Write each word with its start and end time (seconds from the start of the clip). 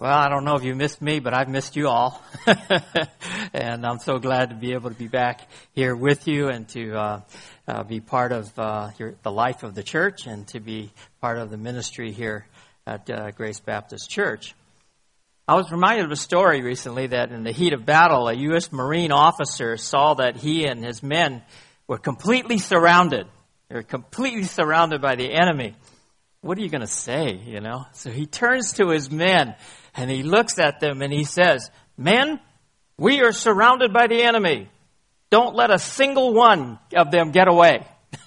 Well, 0.00 0.18
I 0.18 0.30
don't 0.30 0.46
know 0.46 0.54
if 0.54 0.64
you 0.64 0.74
missed 0.74 1.02
me, 1.02 1.20
but 1.20 1.34
I've 1.34 1.50
missed 1.50 1.76
you 1.76 1.88
all. 1.88 2.22
and 3.52 3.84
I'm 3.84 3.98
so 3.98 4.18
glad 4.18 4.48
to 4.48 4.56
be 4.56 4.72
able 4.72 4.88
to 4.88 4.96
be 4.96 5.08
back 5.08 5.46
here 5.74 5.94
with 5.94 6.26
you 6.26 6.48
and 6.48 6.66
to 6.70 6.94
uh, 6.94 7.20
uh, 7.68 7.82
be 7.82 8.00
part 8.00 8.32
of 8.32 8.58
uh, 8.58 8.92
your, 8.98 9.16
the 9.22 9.30
life 9.30 9.62
of 9.62 9.74
the 9.74 9.82
church 9.82 10.26
and 10.26 10.48
to 10.48 10.60
be 10.60 10.90
part 11.20 11.36
of 11.36 11.50
the 11.50 11.58
ministry 11.58 12.12
here 12.12 12.46
at 12.86 13.10
uh, 13.10 13.30
Grace 13.32 13.60
Baptist 13.60 14.08
Church. 14.08 14.54
I 15.46 15.56
was 15.56 15.70
reminded 15.70 16.06
of 16.06 16.12
a 16.12 16.16
story 16.16 16.62
recently 16.62 17.08
that 17.08 17.30
in 17.30 17.44
the 17.44 17.52
heat 17.52 17.74
of 17.74 17.84
battle, 17.84 18.26
a 18.28 18.32
U.S. 18.32 18.72
Marine 18.72 19.12
officer 19.12 19.76
saw 19.76 20.14
that 20.14 20.36
he 20.36 20.64
and 20.64 20.82
his 20.82 21.02
men 21.02 21.42
were 21.86 21.98
completely 21.98 22.56
surrounded. 22.56 23.26
They 23.68 23.74
were 23.74 23.82
completely 23.82 24.44
surrounded 24.44 25.02
by 25.02 25.16
the 25.16 25.30
enemy 25.30 25.74
what 26.42 26.56
are 26.56 26.62
you 26.62 26.70
going 26.70 26.80
to 26.80 26.86
say, 26.86 27.38
you 27.44 27.60
know? 27.60 27.84
So 27.92 28.10
he 28.10 28.26
turns 28.26 28.72
to 28.74 28.88
his 28.88 29.10
men 29.10 29.54
and 29.94 30.10
he 30.10 30.22
looks 30.22 30.58
at 30.58 30.80
them 30.80 31.02
and 31.02 31.12
he 31.12 31.24
says, 31.24 31.70
Men, 31.96 32.40
we 32.96 33.20
are 33.22 33.32
surrounded 33.32 33.92
by 33.92 34.06
the 34.06 34.22
enemy. 34.22 34.68
Don't 35.30 35.54
let 35.54 35.70
a 35.70 35.78
single 35.78 36.34
one 36.34 36.78
of 36.94 37.10
them 37.10 37.30
get 37.30 37.48
away. 37.48 37.86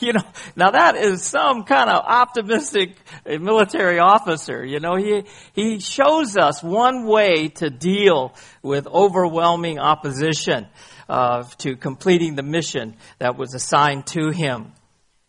you 0.00 0.12
know, 0.12 0.24
now 0.56 0.70
that 0.70 0.96
is 0.96 1.22
some 1.22 1.64
kind 1.64 1.88
of 1.88 2.04
optimistic 2.04 2.96
military 3.24 3.98
officer. 3.98 4.64
You 4.64 4.80
know, 4.80 4.96
he, 4.96 5.24
he 5.52 5.78
shows 5.78 6.36
us 6.36 6.62
one 6.62 7.06
way 7.06 7.48
to 7.48 7.70
deal 7.70 8.34
with 8.62 8.86
overwhelming 8.86 9.78
opposition 9.78 10.66
uh, 11.08 11.44
to 11.58 11.76
completing 11.76 12.34
the 12.34 12.42
mission 12.42 12.96
that 13.18 13.36
was 13.36 13.54
assigned 13.54 14.06
to 14.08 14.30
him. 14.30 14.72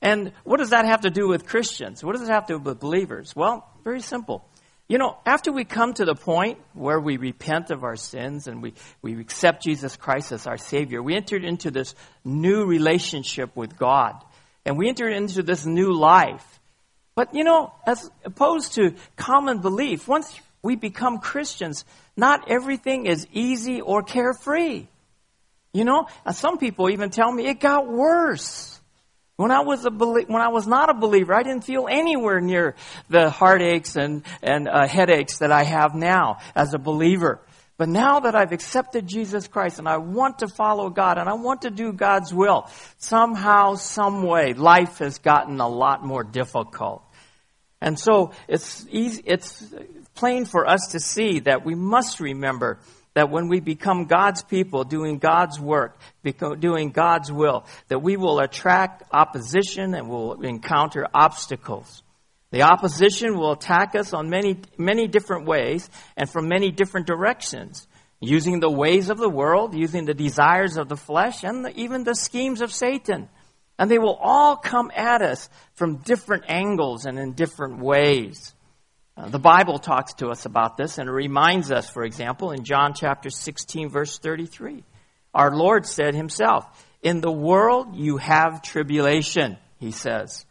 And 0.02 0.32
what 0.44 0.58
does 0.58 0.72
that 0.72 0.86
have 0.86 1.02
to 1.02 1.10
do 1.10 1.28
with 1.28 1.46
Christians? 1.46 2.04
What 2.04 2.16
does 2.16 2.28
it 2.28 2.32
have 2.32 2.48
to 2.48 2.54
do 2.54 2.60
with 2.60 2.80
believers? 2.80 3.36
Well, 3.36 3.70
very 3.84 4.02
simple. 4.02 4.49
You 4.90 4.98
know, 4.98 5.18
after 5.24 5.52
we 5.52 5.66
come 5.66 5.94
to 5.94 6.04
the 6.04 6.16
point 6.16 6.58
where 6.74 7.00
we 7.00 7.18
repent 7.18 7.70
of 7.70 7.84
our 7.84 7.96
sins 7.96 8.48
and 8.48 8.64
we, 8.64 8.74
we 9.04 9.20
accept 9.22 9.64
Jesus 9.64 9.96
Christ 9.96 10.32
as 10.32 10.48
our 10.48 10.58
Savior, 10.58 11.04
we 11.04 11.16
entered 11.16 11.46
into 11.46 11.70
this 11.70 11.94
new 12.26 12.66
relationship 12.66 13.56
with 13.56 13.78
God. 13.78 14.16
And 14.66 14.80
we 14.80 14.90
entered 14.90 15.14
into 15.14 15.44
this 15.44 15.64
new 15.64 15.94
life. 15.94 16.60
But, 17.14 17.36
you 17.36 17.44
know, 17.44 17.72
as 17.86 18.10
opposed 18.26 18.74
to 18.74 18.96
common 19.16 19.60
belief, 19.60 20.08
once 20.08 20.40
we 20.64 20.76
become 20.76 21.20
Christians, 21.20 21.86
not 22.18 22.50
everything 22.50 23.06
is 23.06 23.28
easy 23.32 23.82
or 23.82 24.02
carefree. 24.02 24.88
You 25.72 25.86
know, 25.86 26.08
some 26.32 26.58
people 26.58 26.90
even 26.90 27.12
tell 27.12 27.32
me 27.32 27.46
it 27.46 27.60
got 27.60 27.88
worse. 27.88 28.79
When 29.40 29.52
I 29.52 29.62
was 29.62 29.86
a 29.86 29.90
when 29.90 30.42
I 30.42 30.50
was 30.50 30.68
not 30.68 30.90
a 30.90 30.94
believer, 30.94 31.34
I 31.34 31.44
didn't 31.44 31.64
feel 31.64 31.88
anywhere 31.90 32.42
near 32.42 32.76
the 33.08 33.30
heartaches 33.30 33.96
and 33.96 34.24
and 34.44 34.68
uh, 34.68 34.86
headaches 34.86 35.40
that 35.40 35.50
I 35.50 35.64
have 35.64 35.96
now 35.96 36.40
as 36.54 36.74
a 36.74 36.78
believer. 36.78 37.40
But 37.78 37.88
now 37.88 38.20
that 38.20 38.36
I've 38.36 38.52
accepted 38.52 39.08
Jesus 39.08 39.48
Christ 39.48 39.80
and 39.80 39.88
I 39.88 39.96
want 39.96 40.40
to 40.40 40.50
follow 40.50 40.90
God 40.90 41.18
and 41.18 41.30
I 41.30 41.36
want 41.36 41.62
to 41.62 41.70
do 41.70 41.94
God's 41.94 42.34
will, 42.34 42.70
somehow, 42.98 43.76
some 43.76 44.24
way, 44.24 44.52
life 44.52 44.98
has 44.98 45.20
gotten 45.20 45.62
a 45.62 45.70
lot 45.70 46.06
more 46.06 46.26
difficult. 46.26 47.02
And 47.80 47.98
so 47.98 48.34
it's 48.50 48.86
easy, 48.92 49.24
it's 49.26 49.74
plain 50.16 50.44
for 50.44 50.68
us 50.68 50.90
to 50.92 51.00
see 51.00 51.40
that 51.40 51.64
we 51.64 51.76
must 51.76 52.20
remember 52.20 52.80
that 53.14 53.30
when 53.30 53.48
we 53.48 53.60
become 53.60 54.06
God's 54.06 54.44
people 54.44 54.84
doing 54.84 55.18
God's 55.18 55.60
work, 55.60 56.00
doing 56.60 56.92
God's 56.92 57.32
will, 57.32 57.66
that 57.88 58.02
we 58.02 58.18
will 58.18 58.40
attract 58.40 59.04
opposition 59.12 59.94
and 59.96 60.10
will 60.10 60.42
encounter 60.42 61.08
obstacles. 61.14 62.04
The 62.52 62.64
opposition 62.64 63.38
will 63.38 63.52
attack 63.52 63.96
us 63.96 64.14
on 64.14 64.30
many, 64.30 64.60
many 64.78 65.08
different 65.08 65.46
ways 65.46 65.90
and 66.18 66.30
from 66.30 66.48
many 66.48 66.72
different 66.72 67.08
directions, 67.08 67.88
using 68.20 68.60
the 68.60 68.72
ways 68.72 69.10
of 69.10 69.18
the 69.18 69.30
world, 69.30 69.76
using 69.76 70.06
the 70.06 70.14
desires 70.14 70.78
of 70.78 70.90
the 70.90 70.98
flesh, 70.98 71.44
and 71.44 71.66
the, 71.66 71.80
even 71.80 72.04
the 72.04 72.16
schemes 72.16 72.62
of 72.62 72.74
Satan. 72.74 73.30
And 73.78 73.90
they 73.90 74.00
will 74.00 74.20
all 74.22 74.58
come 74.58 74.92
at 74.96 75.22
us 75.22 75.50
from 75.76 75.98
different 75.98 76.46
angles 76.48 77.06
and 77.06 77.18
in 77.18 77.34
different 77.34 77.80
ways. 77.80 78.54
Uh, 79.20 79.28
the 79.28 79.40
Bible 79.40 79.80
talks 79.80 80.14
to 80.14 80.30
us 80.30 80.46
about 80.46 80.78
this 80.78 80.98
and 80.98 81.10
it 81.10 81.12
reminds 81.12 81.72
us, 81.72 81.90
for 81.90 82.04
example, 82.04 82.52
in 82.52 82.64
John 82.64 82.94
chapter 82.94 83.30
16, 83.30 83.90
verse 83.90 84.18
33. 84.18 84.84
Our 85.34 85.56
Lord 85.56 85.86
said 85.86 86.16
himself, 86.16 86.66
In 87.04 87.20
the 87.20 87.32
world 87.32 87.96
you 87.96 88.18
have 88.18 88.62
tribulation, 88.62 89.58
he 89.78 89.92
says. 89.92 90.46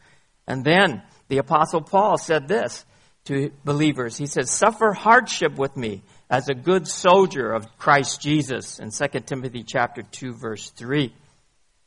And 0.47 0.65
then 0.65 1.03
the 1.28 1.39
Apostle 1.39 1.81
Paul 1.81 2.19
said 2.19 2.47
this 2.47 2.84
to 3.25 3.51
believers. 3.65 4.19
He 4.19 4.27
said, 4.27 4.49
Suffer 4.49 4.93
hardship 4.93 5.57
with 5.57 5.75
me 5.75 6.03
as 6.28 6.51
a 6.51 6.55
good 6.55 6.87
soldier 6.87 7.53
of 7.53 7.78
Christ 7.78 8.21
Jesus 8.21 8.81
in 8.81 8.91
2 8.91 9.21
Timothy 9.21 9.62
chapter 9.62 10.03
2, 10.03 10.34
verse 10.34 10.69
3. 10.71 11.15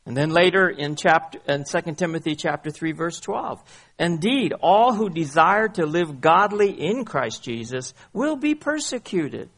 And 0.04 0.16
then 0.16 0.30
later 0.30 0.68
in 0.68 0.96
chapter 0.96 1.38
in 1.46 1.64
2 1.64 1.94
Timothy 1.94 2.34
chapter 2.34 2.70
3 2.70 2.92
verse 2.92 3.20
12. 3.20 3.62
Indeed, 3.98 4.52
all 4.60 4.94
who 4.94 5.08
desire 5.08 5.68
to 5.68 5.86
live 5.86 6.20
godly 6.20 6.70
in 6.70 7.04
Christ 7.04 7.44
Jesus 7.44 7.94
will 8.12 8.36
be 8.36 8.54
persecuted. 8.54 9.48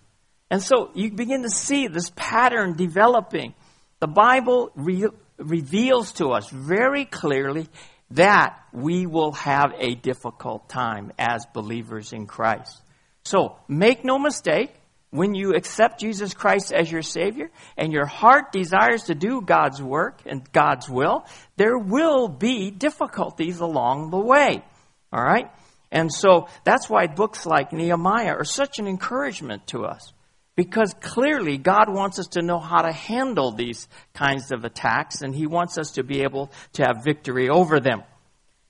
And 0.50 0.62
so 0.62 0.91
you 0.94 1.10
begin 1.10 1.43
to 1.43 1.50
see 1.50 1.88
this 1.88 2.12
pattern 2.15 2.77
developing. 2.77 3.54
The 4.00 4.06
Bible 4.06 4.71
re- 4.75 5.09
reveals 5.38 6.12
to 6.12 6.28
us 6.28 6.50
very 6.50 7.06
clearly 7.06 7.69
that 8.10 8.60
we 8.72 9.06
will 9.06 9.33
have 9.33 9.72
a 9.78 9.94
difficult 9.94 10.69
time 10.69 11.12
as 11.19 11.47
believers 11.54 12.12
in 12.12 12.27
Christ. 12.27 12.83
So 13.25 13.56
make 13.66 14.04
no 14.04 14.19
mistake, 14.19 14.75
when 15.15 15.33
you 15.33 15.55
accept 15.55 16.01
Jesus 16.01 16.35
Christ 16.35 16.73
as 16.73 16.91
your 16.91 17.03
Savior 17.03 17.49
and 17.77 17.93
your 17.93 18.05
heart 18.05 18.51
desires 18.51 19.05
to 19.05 19.15
do 19.15 19.41
God's 19.41 19.81
work 19.81 20.21
and 20.27 20.43
God's 20.51 20.91
will, 20.91 21.25
there 21.57 21.79
will 21.79 22.27
be 22.27 22.73
difficulties 22.73 23.61
along 23.61 24.11
the 24.11 24.19
way. 24.19 24.65
All 25.13 25.23
right? 25.23 25.53
And 25.93 26.13
so 26.13 26.49
that's 26.65 26.91
why 26.91 27.07
books 27.07 27.47
like 27.47 27.73
Nehemiah 27.73 28.35
are 28.35 28.45
such 28.45 28.81
an 28.81 28.89
encouragement 28.89 29.69
to 29.69 29.85
us. 29.85 30.13
Because 30.57 30.93
clearly 31.01 31.59
God 31.59 31.95
wants 31.95 32.19
us 32.19 32.27
to 32.33 32.43
know 32.43 32.59
how 32.59 32.83
to 32.83 32.93
handle 32.93 33.53
these 33.53 33.87
kinds 34.15 34.51
of 34.51 34.65
attacks 34.65 35.23
and 35.23 35.33
He 35.33 35.47
wants 35.47 35.79
us 35.79 35.93
to 35.93 36.03
be 36.03 36.23
able 36.23 36.51
to 36.73 36.83
have 36.83 37.05
victory 37.05 37.49
over 37.49 37.79
them. 37.79 38.03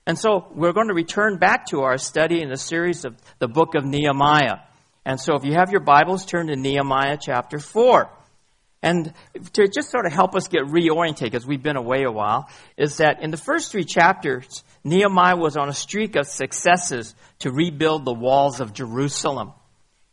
And 0.05 0.19
so 0.19 0.45
we're 0.53 0.73
going 0.73 0.89
to 0.89 0.93
return 0.93 1.39
back 1.39 1.65
to 1.69 1.81
our 1.81 1.97
study 1.97 2.43
in 2.43 2.49
the 2.49 2.57
series 2.57 3.03
of 3.03 3.15
the 3.39 3.47
book 3.47 3.73
of 3.73 3.83
Nehemiah. 3.83 4.57
And 5.05 5.21
so 5.21 5.35
if 5.35 5.45
you 5.45 5.53
have 5.53 5.71
your 5.71 5.81
Bibles, 5.81 6.25
turn 6.25 6.47
to 6.47 6.55
Nehemiah 6.55 7.17
chapter 7.21 7.59
4. 7.59 8.09
And 8.81 9.13
to 9.53 9.67
just 9.67 9.89
sort 9.89 10.05
of 10.05 10.13
help 10.13 10.35
us 10.35 10.47
get 10.47 10.63
reoriented, 10.63 11.23
because 11.23 11.45
we've 11.45 11.61
been 11.61 11.75
away 11.75 12.03
a 12.03 12.11
while, 12.11 12.49
is 12.75 12.97
that 12.97 13.21
in 13.21 13.31
the 13.31 13.37
first 13.37 13.71
three 13.71 13.83
chapters, 13.83 14.63
Nehemiah 14.83 15.37
was 15.37 15.57
on 15.57 15.69
a 15.69 15.73
streak 15.73 16.15
of 16.15 16.27
successes 16.27 17.15
to 17.39 17.51
rebuild 17.51 18.05
the 18.05 18.13
walls 18.13 18.59
of 18.59 18.73
Jerusalem. 18.73 19.53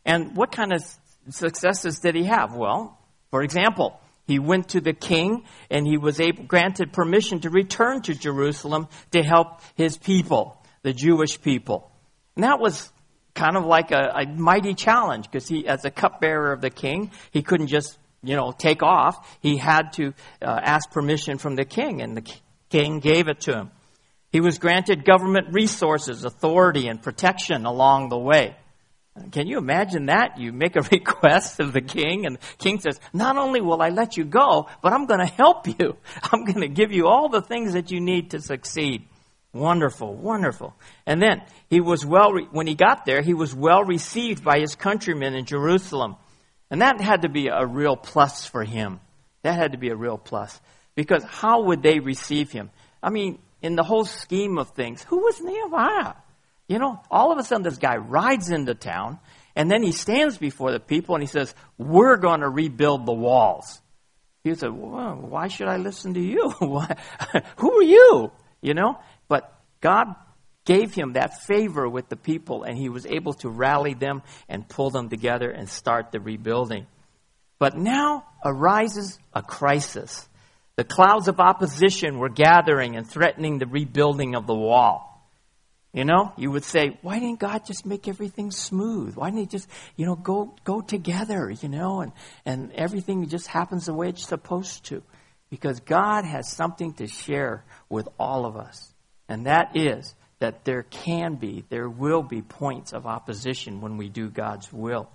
And 0.05 0.35
what 0.35 0.51
kind 0.51 0.73
of 0.73 0.83
successes 1.29 1.99
did 1.99 2.15
he 2.15 2.25
have? 2.25 2.55
Well, 2.55 2.97
for 3.31 3.41
example, 3.41 3.99
he 4.25 4.39
went 4.39 4.69
to 4.69 4.81
the 4.81 4.93
king 4.93 5.43
and 5.69 5.87
he 5.87 5.97
was 5.97 6.19
able, 6.19 6.43
granted 6.43 6.93
permission 6.93 7.41
to 7.41 7.49
return 7.49 8.01
to 8.03 8.13
Jerusalem 8.13 8.87
to 9.11 9.23
help 9.23 9.61
his 9.75 9.97
people, 9.97 10.63
the 10.83 10.93
Jewish 10.93 11.41
people. 11.41 11.91
And 12.35 12.43
that 12.43 12.59
was 12.59 12.91
kind 13.33 13.57
of 13.57 13.65
like 13.65 13.91
a, 13.91 14.11
a 14.15 14.25
mighty 14.27 14.73
challenge 14.73 15.25
because 15.25 15.47
he, 15.47 15.67
as 15.67 15.85
a 15.85 15.91
cupbearer 15.91 16.51
of 16.51 16.61
the 16.61 16.69
king, 16.69 17.11
he 17.31 17.41
couldn't 17.41 17.67
just, 17.67 17.97
you 18.23 18.35
know, 18.35 18.51
take 18.51 18.83
off. 18.83 19.37
He 19.41 19.57
had 19.57 19.93
to 19.93 20.13
uh, 20.41 20.59
ask 20.61 20.91
permission 20.91 21.37
from 21.37 21.55
the 21.55 21.65
king, 21.65 22.01
and 22.01 22.15
the 22.15 22.33
king 22.69 22.99
gave 22.99 23.27
it 23.27 23.41
to 23.41 23.53
him. 23.53 23.71
He 24.31 24.41
was 24.41 24.57
granted 24.57 25.05
government 25.05 25.53
resources, 25.53 26.25
authority, 26.25 26.87
and 26.87 27.01
protection 27.01 27.65
along 27.65 28.09
the 28.09 28.17
way. 28.17 28.55
Can 29.31 29.45
you 29.45 29.59
imagine 29.59 30.07
that? 30.07 30.39
You 30.39 30.51
make 30.51 30.75
a 30.75 30.81
request 30.91 31.59
of 31.59 31.71
the 31.73 31.81
king, 31.81 32.25
and 32.25 32.37
the 32.37 32.57
king 32.57 32.79
says, 32.79 32.99
Not 33.13 33.37
only 33.37 33.61
will 33.61 33.81
I 33.81 33.89
let 33.89 34.17
you 34.17 34.25
go, 34.25 34.67
but 34.81 34.91
I'm 34.91 35.05
going 35.05 35.19
to 35.19 35.31
help 35.31 35.67
you. 35.67 35.97
I'm 36.23 36.45
going 36.45 36.61
to 36.61 36.67
give 36.67 36.91
you 36.91 37.07
all 37.07 37.29
the 37.29 37.41
things 37.41 37.73
that 37.73 37.91
you 37.91 38.01
need 38.01 38.31
to 38.31 38.41
succeed. 38.41 39.07
Wonderful, 39.53 40.15
wonderful. 40.15 40.73
And 41.05 41.21
then 41.21 41.43
he 41.69 41.79
was 41.79 42.05
well, 42.05 42.31
re- 42.31 42.47
when 42.51 42.65
he 42.65 42.73
got 42.73 43.05
there, 43.05 43.21
he 43.21 43.35
was 43.35 43.53
well 43.53 43.83
received 43.83 44.43
by 44.43 44.59
his 44.59 44.75
countrymen 44.75 45.35
in 45.35 45.45
Jerusalem. 45.45 46.15
And 46.71 46.81
that 46.81 46.99
had 46.99 47.21
to 47.21 47.29
be 47.29 47.47
a 47.47 47.65
real 47.65 47.95
plus 47.95 48.47
for 48.47 48.63
him. 48.63 48.99
That 49.43 49.55
had 49.55 49.73
to 49.73 49.77
be 49.77 49.89
a 49.89 49.95
real 49.95 50.17
plus. 50.17 50.59
Because 50.95 51.23
how 51.23 51.65
would 51.65 51.83
they 51.83 51.99
receive 51.99 52.51
him? 52.51 52.71
I 53.01 53.11
mean, 53.11 53.37
in 53.61 53.75
the 53.75 53.83
whole 53.83 54.05
scheme 54.05 54.57
of 54.57 54.71
things, 54.71 55.03
who 55.03 55.19
was 55.19 55.39
Nehemiah? 55.39 56.15
You 56.67 56.79
know, 56.79 56.99
all 57.11 57.31
of 57.31 57.37
a 57.37 57.43
sudden 57.43 57.63
this 57.63 57.77
guy 57.77 57.97
rides 57.97 58.49
into 58.49 58.73
town 58.73 59.19
and 59.55 59.69
then 59.69 59.83
he 59.83 59.91
stands 59.91 60.37
before 60.37 60.71
the 60.71 60.79
people 60.79 61.13
and 61.15 61.21
he 61.21 61.27
says, 61.27 61.53
We're 61.77 62.17
going 62.17 62.39
to 62.39 62.49
rebuild 62.49 63.05
the 63.05 63.13
walls. 63.13 63.81
He 64.43 64.55
said, 64.55 64.71
well, 64.71 65.15
Why 65.15 65.47
should 65.47 65.67
I 65.67 65.77
listen 65.77 66.15
to 66.15 66.21
you? 66.21 66.49
Who 67.57 67.71
are 67.71 67.83
you? 67.83 68.31
You 68.61 68.73
know? 68.73 68.97
God 69.83 70.15
gave 70.63 70.93
him 70.93 71.13
that 71.13 71.43
favor 71.43 71.89
with 71.89 72.07
the 72.07 72.15
people, 72.15 72.63
and 72.63 72.77
he 72.77 72.87
was 72.87 73.05
able 73.05 73.33
to 73.33 73.49
rally 73.49 73.93
them 73.93 74.21
and 74.47 74.67
pull 74.67 74.89
them 74.89 75.09
together 75.09 75.49
and 75.51 75.67
start 75.67 76.13
the 76.13 76.21
rebuilding. 76.21 76.87
But 77.59 77.77
now 77.77 78.23
arises 78.45 79.19
a 79.33 79.41
crisis. 79.41 80.27
The 80.77 80.85
clouds 80.85 81.27
of 81.27 81.41
opposition 81.41 82.17
were 82.17 82.29
gathering 82.29 82.95
and 82.95 83.05
threatening 83.05 83.57
the 83.57 83.67
rebuilding 83.67 84.35
of 84.35 84.47
the 84.47 84.55
wall. 84.55 85.09
You 85.91 86.05
know, 86.05 86.31
you 86.37 86.49
would 86.49 86.63
say, 86.63 86.97
why 87.01 87.19
didn't 87.19 87.39
God 87.39 87.65
just 87.67 87.85
make 87.85 88.07
everything 88.07 88.49
smooth? 88.49 89.15
Why 89.15 89.29
didn't 89.29 89.41
he 89.41 89.45
just, 89.47 89.67
you 89.97 90.05
know, 90.05 90.15
go, 90.15 90.55
go 90.63 90.79
together, 90.79 91.51
you 91.51 91.67
know, 91.67 91.99
and, 91.99 92.13
and 92.45 92.71
everything 92.71 93.27
just 93.27 93.47
happens 93.47 93.85
the 93.85 93.93
way 93.93 94.07
it's 94.09 94.25
supposed 94.25 94.85
to? 94.85 95.03
Because 95.49 95.81
God 95.81 96.23
has 96.23 96.49
something 96.49 96.93
to 96.93 97.07
share 97.07 97.65
with 97.89 98.07
all 98.17 98.45
of 98.45 98.55
us. 98.55 98.92
And 99.27 99.45
that 99.45 99.75
is 99.75 100.15
that 100.39 100.65
there 100.65 100.83
can 100.83 101.35
be, 101.35 101.63
there 101.69 101.89
will 101.89 102.23
be 102.23 102.41
points 102.41 102.91
of 102.91 103.05
opposition 103.05 103.81
when 103.81 103.97
we 103.97 104.09
do 104.09 104.29
God's 104.29 104.71
will. 104.71 105.09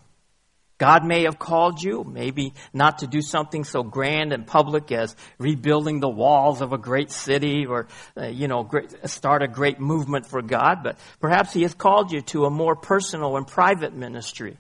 God 0.79 1.05
may 1.05 1.25
have 1.25 1.41
called 1.41 1.83
you, 1.83 2.05
maybe 2.05 2.55
not 2.73 3.01
to 3.01 3.09
do 3.09 3.21
something 3.21 3.65
so 3.65 3.83
grand 3.83 4.33
and 4.33 4.47
public 4.47 4.93
as 4.93 5.17
rebuilding 5.39 5.99
the 5.99 6.09
walls 6.09 6.61
of 6.61 6.73
a 6.73 6.79
great 6.79 7.11
city 7.11 7.67
or, 7.67 7.89
uh, 8.17 8.27
you 8.29 8.47
know, 8.47 8.63
great, 8.63 8.95
start 9.11 9.43
a 9.43 9.49
great 9.49 9.81
movement 9.81 10.27
for 10.27 10.41
God, 10.41 10.85
but 10.85 10.97
perhaps 11.21 11.53
He 11.53 11.63
has 11.63 11.75
called 11.75 12.13
you 12.13 12.23
to 12.23 12.45
a 12.45 12.51
more 12.51 12.77
personal 12.77 13.37
and 13.37 13.47
private 13.47 13.93
ministry. 13.93 14.57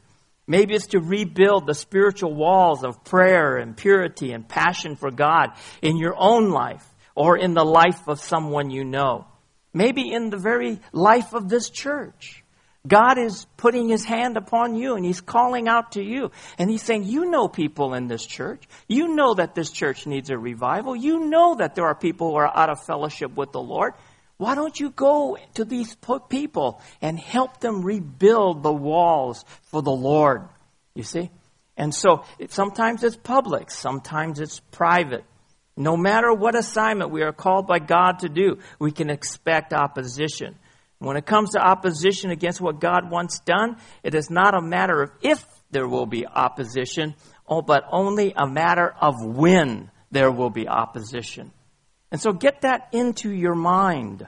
Maybe 0.48 0.74
it's 0.74 0.88
to 0.88 0.98
rebuild 0.98 1.66
the 1.66 1.74
spiritual 1.74 2.34
walls 2.34 2.82
of 2.82 3.04
prayer 3.04 3.56
and 3.56 3.76
purity 3.76 4.32
and 4.32 4.48
passion 4.48 4.96
for 4.96 5.12
God 5.12 5.52
in 5.82 5.98
your 5.98 6.14
own 6.16 6.50
life 6.50 6.84
or 7.14 7.36
in 7.36 7.54
the 7.54 7.64
life 7.64 8.08
of 8.08 8.20
someone 8.20 8.70
you 8.70 8.84
know. 8.84 9.26
Maybe 9.72 10.12
in 10.12 10.30
the 10.30 10.38
very 10.38 10.80
life 10.92 11.34
of 11.34 11.48
this 11.48 11.70
church. 11.70 12.42
God 12.86 13.18
is 13.18 13.46
putting 13.56 13.88
his 13.88 14.04
hand 14.04 14.36
upon 14.36 14.74
you 14.74 14.94
and 14.94 15.04
he's 15.04 15.20
calling 15.20 15.68
out 15.68 15.92
to 15.92 16.02
you. 16.02 16.30
And 16.56 16.70
he's 16.70 16.82
saying, 16.82 17.04
You 17.04 17.30
know 17.30 17.48
people 17.48 17.94
in 17.94 18.08
this 18.08 18.24
church. 18.24 18.62
You 18.88 19.14
know 19.14 19.34
that 19.34 19.54
this 19.54 19.70
church 19.70 20.06
needs 20.06 20.30
a 20.30 20.38
revival. 20.38 20.96
You 20.96 21.26
know 21.26 21.56
that 21.56 21.74
there 21.74 21.86
are 21.86 21.94
people 21.94 22.30
who 22.30 22.36
are 22.36 22.56
out 22.56 22.70
of 22.70 22.82
fellowship 22.84 23.36
with 23.36 23.52
the 23.52 23.60
Lord. 23.60 23.94
Why 24.38 24.54
don't 24.54 24.78
you 24.78 24.90
go 24.90 25.36
to 25.54 25.64
these 25.64 25.96
people 26.28 26.80
and 27.02 27.18
help 27.18 27.60
them 27.60 27.82
rebuild 27.82 28.62
the 28.62 28.72
walls 28.72 29.44
for 29.64 29.82
the 29.82 29.90
Lord? 29.90 30.48
You 30.94 31.02
see? 31.02 31.30
And 31.76 31.94
so 31.94 32.24
sometimes 32.48 33.02
it's 33.02 33.16
public, 33.16 33.70
sometimes 33.70 34.40
it's 34.40 34.60
private. 34.60 35.24
No 35.78 35.96
matter 35.96 36.34
what 36.34 36.56
assignment 36.56 37.12
we 37.12 37.22
are 37.22 37.32
called 37.32 37.69
by 37.69 37.78
God 37.78 38.19
to 38.20 38.28
do, 38.28 38.58
we 38.80 38.90
can 38.90 39.10
expect 39.10 39.72
opposition. 39.72 40.56
When 40.98 41.16
it 41.16 41.25
comes 41.25 41.50
to 41.50 41.60
opposition 41.60 42.32
against 42.32 42.60
what 42.60 42.80
God 42.80 43.08
wants 43.08 43.38
done, 43.38 43.76
it 44.02 44.16
is 44.16 44.28
not 44.28 44.58
a 44.58 44.60
matter 44.60 45.00
of 45.00 45.12
if 45.22 45.46
there 45.70 45.86
will 45.86 46.06
be 46.06 46.26
opposition, 46.26 47.14
oh, 47.46 47.62
but 47.62 47.84
only 47.92 48.32
a 48.36 48.44
matter 48.44 48.92
of 49.00 49.14
when 49.25 49.92
there 50.10 50.32
will 50.32 50.50
be 50.50 50.66
opposition. 50.66 51.52
And 52.10 52.20
so 52.20 52.32
get 52.32 52.62
that 52.62 52.88
into 52.90 53.30
your 53.30 53.54
mind. 53.54 54.26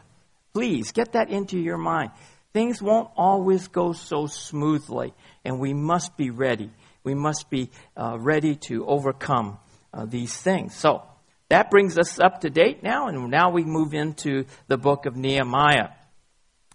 Please 0.54 0.92
get 0.92 1.12
that 1.12 1.30
into 1.30 1.58
your 1.58 1.78
mind. 1.78 2.12
Things 2.52 2.80
won't 2.80 3.10
always 3.16 3.66
go 3.66 3.92
so 3.92 4.28
smoothly, 4.28 5.14
and 5.44 5.58
we 5.58 5.74
must 5.74 6.16
be 6.16 6.30
ready. 6.30 6.70
We 7.02 7.14
must 7.14 7.50
be 7.50 7.70
uh, 7.96 8.18
ready 8.20 8.54
to 8.68 8.86
overcome 8.86 9.58
uh, 9.92 10.04
these 10.04 10.36
things. 10.36 10.76
So 10.76 11.02
that 11.50 11.70
brings 11.70 11.98
us 11.98 12.18
up 12.20 12.40
to 12.40 12.50
date 12.50 12.82
now, 12.82 13.08
and 13.08 13.28
now 13.28 13.50
we 13.50 13.64
move 13.64 13.92
into 13.92 14.44
the 14.68 14.78
book 14.78 15.04
of 15.04 15.16
Nehemiah. 15.16 15.88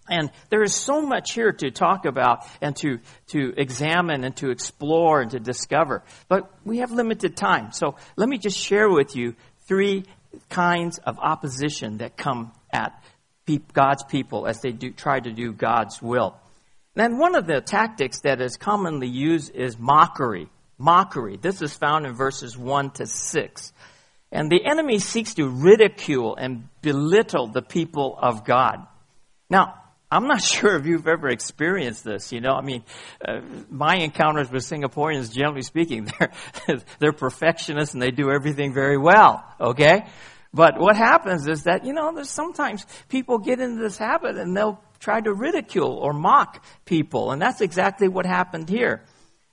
And 0.07 0.29
there 0.49 0.61
is 0.61 0.75
so 0.75 1.01
much 1.01 1.31
here 1.31 1.51
to 1.51 1.71
talk 1.71 2.05
about 2.05 2.45
and 2.61 2.75
to, 2.77 2.99
to 3.27 3.53
examine 3.57 4.23
and 4.23 4.35
to 4.37 4.51
explore 4.51 5.21
and 5.21 5.31
to 5.31 5.39
discover. 5.39 6.03
But 6.27 6.51
we 6.63 6.79
have 6.79 6.91
limited 6.91 7.35
time. 7.37 7.71
So 7.71 7.95
let 8.17 8.29
me 8.29 8.37
just 8.37 8.57
share 8.57 8.89
with 8.89 9.15
you 9.15 9.35
three 9.61 10.03
kinds 10.49 10.99
of 10.99 11.17
opposition 11.19 11.99
that 11.99 12.17
come 12.17 12.51
at 12.71 13.01
God's 13.73 14.03
people 14.03 14.45
as 14.45 14.59
they 14.61 14.71
do, 14.71 14.91
try 14.91 15.19
to 15.19 15.31
do 15.31 15.53
God's 15.53 16.01
will. 16.01 16.35
And 16.97 17.17
one 17.17 17.35
of 17.35 17.47
the 17.47 17.61
tactics 17.61 18.21
that 18.21 18.41
is 18.41 18.57
commonly 18.57 19.07
used 19.07 19.55
is 19.55 19.79
mockery. 19.79 20.49
Mockery. 20.77 21.37
This 21.37 21.61
is 21.61 21.73
found 21.73 22.05
in 22.05 22.13
verses 22.13 22.57
1 22.57 22.91
to 22.91 23.05
6. 23.05 23.73
And 24.31 24.51
the 24.51 24.65
enemy 24.65 24.99
seeks 24.99 25.35
to 25.35 25.47
ridicule 25.47 26.35
and 26.35 26.67
belittle 26.81 27.47
the 27.47 27.61
people 27.61 28.17
of 28.21 28.43
God. 28.43 28.85
Now, 29.49 29.75
I'm 30.11 30.27
not 30.27 30.41
sure 30.43 30.75
if 30.75 30.85
you've 30.85 31.07
ever 31.07 31.29
experienced 31.29 32.03
this. 32.03 32.31
You 32.31 32.41
know, 32.41 32.53
I 32.53 32.61
mean, 32.61 32.83
uh, 33.25 33.41
my 33.69 33.97
encounters 33.97 34.51
with 34.51 34.63
Singaporeans, 34.63 35.33
generally 35.33 35.61
speaking, 35.61 36.05
they're 36.19 36.81
they're 36.99 37.13
perfectionists 37.13 37.93
and 37.93 38.01
they 38.01 38.11
do 38.11 38.31
everything 38.31 38.73
very 38.73 38.97
well. 38.97 39.43
Okay, 39.59 40.05
but 40.53 40.79
what 40.79 40.95
happens 40.95 41.47
is 41.47 41.63
that 41.63 41.85
you 41.85 41.93
know, 41.93 42.13
there's 42.13 42.29
sometimes 42.29 42.85
people 43.09 43.39
get 43.39 43.59
into 43.59 43.81
this 43.81 43.97
habit 43.97 44.37
and 44.37 44.55
they'll 44.55 44.81
try 44.99 45.19
to 45.21 45.33
ridicule 45.33 45.97
or 45.97 46.13
mock 46.13 46.63
people, 46.85 47.31
and 47.31 47.41
that's 47.41 47.61
exactly 47.61 48.07
what 48.07 48.25
happened 48.25 48.69
here. 48.69 49.03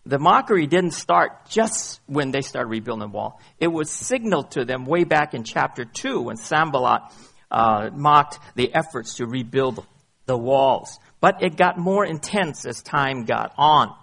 The 0.04 0.18
mockery 0.18 0.66
didn't 0.66 0.94
start 0.94 1.48
just 1.48 2.00
when 2.06 2.32
they 2.32 2.40
started 2.40 2.68
rebuilding 2.68 3.08
the 3.08 3.16
wall. 3.16 3.40
It 3.58 3.68
was 3.68 3.90
signaled 3.90 4.52
to 4.52 4.64
them 4.64 4.84
way 4.84 5.04
back 5.04 5.32
in 5.32 5.44
chapter 5.44 5.84
2 5.84 6.22
when 6.22 6.36
Sanballat 6.36 7.02
uh, 7.50 7.90
mocked 7.94 8.38
the 8.56 8.74
efforts 8.74 9.14
to 9.16 9.26
rebuild 9.26 9.86
the 10.26 10.36
walls. 10.36 10.98
But 11.20 11.42
it 11.42 11.56
got 11.56 11.78
more 11.78 12.04
intense 12.04 12.66
as 12.66 12.82
time 12.82 13.24
got 13.24 13.54
on. 13.56 13.94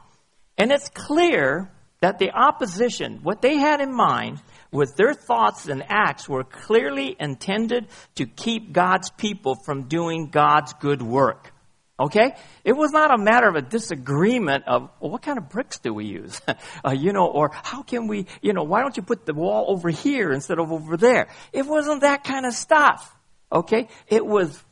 And 0.57 0.72
it's 0.72 0.90
clear 0.90 1.69
that 2.00 2.18
the 2.18 2.31
opposition, 2.31 3.19
what 3.24 3.42
they 3.42 3.57
had 3.57 3.81
in 3.81 3.94
mind, 3.94 4.42
was 4.72 4.94
their 4.94 5.13
thoughts 5.13 5.68
and 5.68 5.84
acts 5.90 6.30
were 6.30 6.44
clearly 6.44 7.16
intended 7.19 7.88
to 8.16 8.25
keep 8.25 8.72
God's 8.72 9.10
people 9.12 9.56
from 9.56 9.90
doing 9.90 10.28
God's 10.28 10.74
good 10.74 11.02
work. 11.02 11.52
Okay? 12.00 12.36
It 12.63 12.74
was 12.74 12.92
not 12.92 13.13
a 13.13 13.18
matter 13.18 13.48
of 13.48 13.56
a 13.56 13.62
disagreement 13.62 14.63
of, 14.68 14.90
well, 15.00 15.12
what 15.12 15.22
kind 15.22 15.38
of 15.38 15.50
bricks 15.50 15.80
do 15.80 15.94
we 15.94 16.06
use? 16.06 16.42
uh, 16.86 16.92
you 16.92 17.12
know, 17.12 17.28
or 17.28 17.51
how 17.51 17.84
can 17.84 18.07
we, 18.07 18.25
you 18.42 18.54
know, 18.54 18.63
why 18.63 18.81
don't 18.81 18.96
you 18.96 19.04
put 19.04 19.25
the 19.25 19.34
wall 19.34 19.66
over 19.68 19.90
here 19.90 20.31
instead 20.31 20.60
of 20.60 20.72
over 20.72 20.96
there? 20.96 21.28
It 21.51 21.66
wasn't 21.66 22.01
that 22.01 22.24
kind 22.24 22.46
of 22.46 22.54
stuff. 22.54 23.13
Okay? 23.51 23.90
It 24.07 24.25
was 24.25 24.63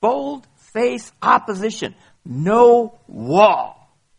bold 0.00 0.46
face 0.72 1.12
opposition. 1.20 1.94
No 2.24 2.98
wall. 3.06 3.74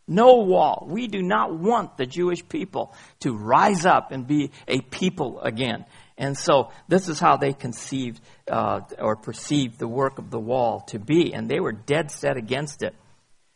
No 0.08 0.38
wall. 0.38 0.88
We 0.90 1.08
do 1.08 1.22
not 1.22 1.58
want 1.58 1.98
the 1.98 2.06
Jewish 2.06 2.48
people 2.48 2.94
to 3.22 3.36
rise 3.36 3.86
up 3.86 4.12
and 4.12 4.26
be 4.26 4.52
a 4.68 4.80
people 4.80 5.42
again. 5.42 5.86
And 6.18 6.38
so 6.38 6.72
this 6.88 7.10
is 7.10 7.20
how 7.20 7.38
they 7.38 7.54
conceived 7.54 8.22
uh, 8.50 8.82
or 8.98 9.16
perceived 9.16 9.78
the 9.78 9.88
work 9.88 10.18
of 10.18 10.32
the 10.32 10.40
wall 10.40 10.82
to 10.88 11.00
be, 11.00 11.34
and 11.34 11.48
they 11.48 11.60
were 11.60 11.72
dead 11.72 12.12
set 12.12 12.38
against 12.38 12.82
it. 12.82 12.96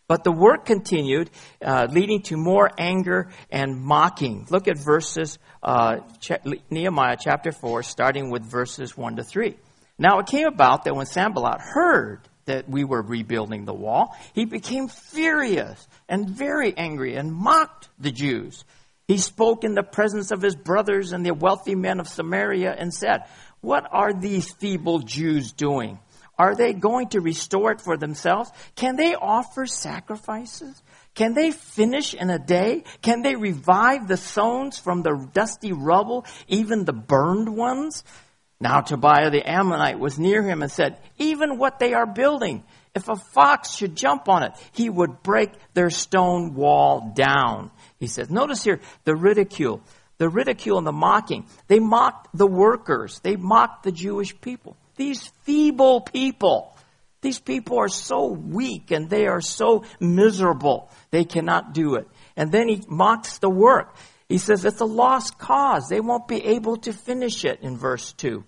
But 0.07 0.25
the 0.25 0.31
work 0.31 0.65
continued, 0.65 1.29
uh, 1.63 1.87
leading 1.89 2.21
to 2.23 2.35
more 2.35 2.69
anger 2.77 3.29
and 3.49 3.79
mocking. 3.79 4.45
Look 4.49 4.67
at 4.67 4.77
verses, 4.77 5.39
uh, 5.63 5.99
Nehemiah 6.69 7.15
chapter 7.17 7.53
4, 7.53 7.81
starting 7.83 8.29
with 8.29 8.43
verses 8.43 8.97
1 8.97 9.15
to 9.15 9.23
3. 9.23 9.55
Now 9.97 10.19
it 10.19 10.25
came 10.27 10.47
about 10.47 10.83
that 10.83 10.95
when 10.95 11.05
Sanballat 11.05 11.61
heard 11.61 12.27
that 12.43 12.67
we 12.67 12.83
were 12.83 13.01
rebuilding 13.01 13.63
the 13.63 13.73
wall, 13.73 14.13
he 14.33 14.43
became 14.43 14.89
furious 14.89 15.87
and 16.09 16.29
very 16.29 16.75
angry 16.75 17.15
and 17.15 17.31
mocked 17.31 17.87
the 17.97 18.11
Jews. 18.11 18.65
He 19.07 19.17
spoke 19.17 19.63
in 19.63 19.73
the 19.73 19.83
presence 19.83 20.31
of 20.31 20.41
his 20.41 20.55
brothers 20.55 21.11
and 21.11 21.25
the 21.25 21.33
wealthy 21.33 21.75
men 21.75 21.99
of 21.99 22.07
Samaria 22.07 22.73
and 22.77 22.93
said, 22.93 23.25
What 23.61 23.87
are 23.91 24.13
these 24.13 24.51
feeble 24.51 24.99
Jews 24.99 25.51
doing? 25.51 25.99
Are 26.37 26.55
they 26.55 26.73
going 26.73 27.09
to 27.09 27.21
restore 27.21 27.71
it 27.71 27.81
for 27.81 27.97
themselves? 27.97 28.51
Can 28.75 28.95
they 28.95 29.13
offer 29.13 29.65
sacrifices? 29.67 30.81
Can 31.13 31.33
they 31.33 31.51
finish 31.51 32.13
in 32.13 32.29
a 32.29 32.39
day? 32.39 32.83
Can 33.01 33.21
they 33.21 33.35
revive 33.35 34.07
the 34.07 34.17
stones 34.17 34.79
from 34.79 35.03
the 35.03 35.29
dusty 35.33 35.71
rubble, 35.71 36.25
even 36.47 36.85
the 36.85 36.93
burned 36.93 37.55
ones? 37.55 38.03
Now 38.59 38.81
Tobiah 38.81 39.29
the 39.29 39.47
Ammonite 39.47 39.99
was 39.99 40.17
near 40.17 40.41
him 40.41 40.61
and 40.61 40.71
said, 40.71 40.97
Even 41.17 41.57
what 41.57 41.79
they 41.79 41.93
are 41.93 42.05
building, 42.05 42.63
if 42.95 43.09
a 43.09 43.15
fox 43.15 43.75
should 43.75 43.95
jump 43.95 44.29
on 44.29 44.43
it, 44.43 44.53
he 44.71 44.89
would 44.89 45.23
break 45.23 45.51
their 45.73 45.89
stone 45.89 46.53
wall 46.53 47.11
down. 47.15 47.71
He 48.01 48.07
says, 48.07 48.29
notice 48.29 48.63
here 48.63 48.81
the 49.05 49.15
ridicule, 49.15 49.81
the 50.17 50.27
ridicule 50.27 50.77
and 50.79 50.85
the 50.85 50.91
mocking. 50.91 51.45
They 51.67 51.79
mocked 51.79 52.35
the 52.35 52.47
workers. 52.47 53.19
They 53.19 53.37
mocked 53.37 53.83
the 53.83 53.91
Jewish 53.93 54.41
people. 54.41 54.75
These 54.97 55.31
feeble 55.43 56.01
people. 56.01 56.75
These 57.21 57.39
people 57.39 57.77
are 57.77 57.87
so 57.87 58.25
weak 58.25 58.89
and 58.89 59.07
they 59.07 59.27
are 59.27 59.39
so 59.39 59.85
miserable. 59.99 60.89
They 61.11 61.23
cannot 61.23 61.73
do 61.73 61.95
it. 61.95 62.07
And 62.35 62.51
then 62.51 62.67
he 62.67 62.81
mocks 62.87 63.37
the 63.37 63.49
work. 63.49 63.95
He 64.27 64.39
says 64.39 64.65
it's 64.65 64.81
a 64.81 64.85
lost 64.85 65.37
cause. 65.37 65.87
They 65.87 66.01
won't 66.01 66.27
be 66.27 66.43
able 66.43 66.77
to 66.77 66.93
finish 66.93 67.45
it 67.45 67.59
in 67.61 67.77
verse 67.77 68.13
2. 68.13 68.43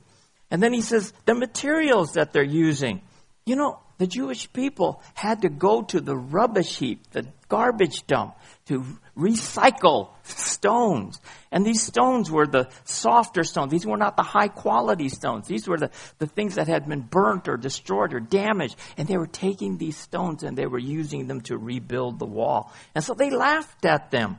And 0.50 0.64
then 0.64 0.74
he 0.74 0.82
says 0.82 1.14
the 1.26 1.36
materials 1.36 2.14
that 2.14 2.34
they're 2.34 2.44
using. 2.44 3.02
You 3.46 3.56
know, 3.56 3.80
The 3.98 4.08
Jewish 4.08 4.52
people 4.52 5.02
had 5.14 5.44
to 5.44 5.50
go 5.50 5.82
to 5.84 6.02
the 6.02 6.16
rubbish 6.16 6.78
heap, 6.78 7.12
the 7.12 7.28
garbage 7.48 8.06
dump, 8.08 8.36
to 8.66 8.86
recycle 9.18 10.10
stones. 10.24 11.20
And 11.52 11.66
these 11.66 11.82
stones 11.82 12.32
were 12.32 12.48
the 12.48 12.70
softer 12.86 13.44
stones. 13.44 13.72
These 13.72 13.86
were 13.86 13.98
not 13.98 14.16
the 14.16 14.24
high 14.24 14.48
quality 14.48 15.10
stones. 15.10 15.48
These 15.48 15.68
were 15.68 15.78
the, 15.78 15.92
the 16.20 16.28
things 16.28 16.56
that 16.56 16.68
had 16.68 16.88
been 16.88 17.02
burnt 17.02 17.48
or 17.48 17.58
destroyed 17.58 18.14
or 18.14 18.20
damaged. 18.20 18.76
And 18.98 19.08
they 19.08 19.18
were 19.18 19.28
taking 19.28 19.78
these 19.78 19.98
stones 19.98 20.44
and 20.44 20.58
they 20.58 20.66
were 20.66 20.80
using 20.80 21.28
them 21.28 21.42
to 21.42 21.58
rebuild 21.58 22.20
the 22.20 22.26
wall. 22.26 22.74
And 22.96 23.04
so 23.04 23.14
they 23.14 23.30
laughed 23.30 23.86
at 23.86 24.12
them. 24.12 24.38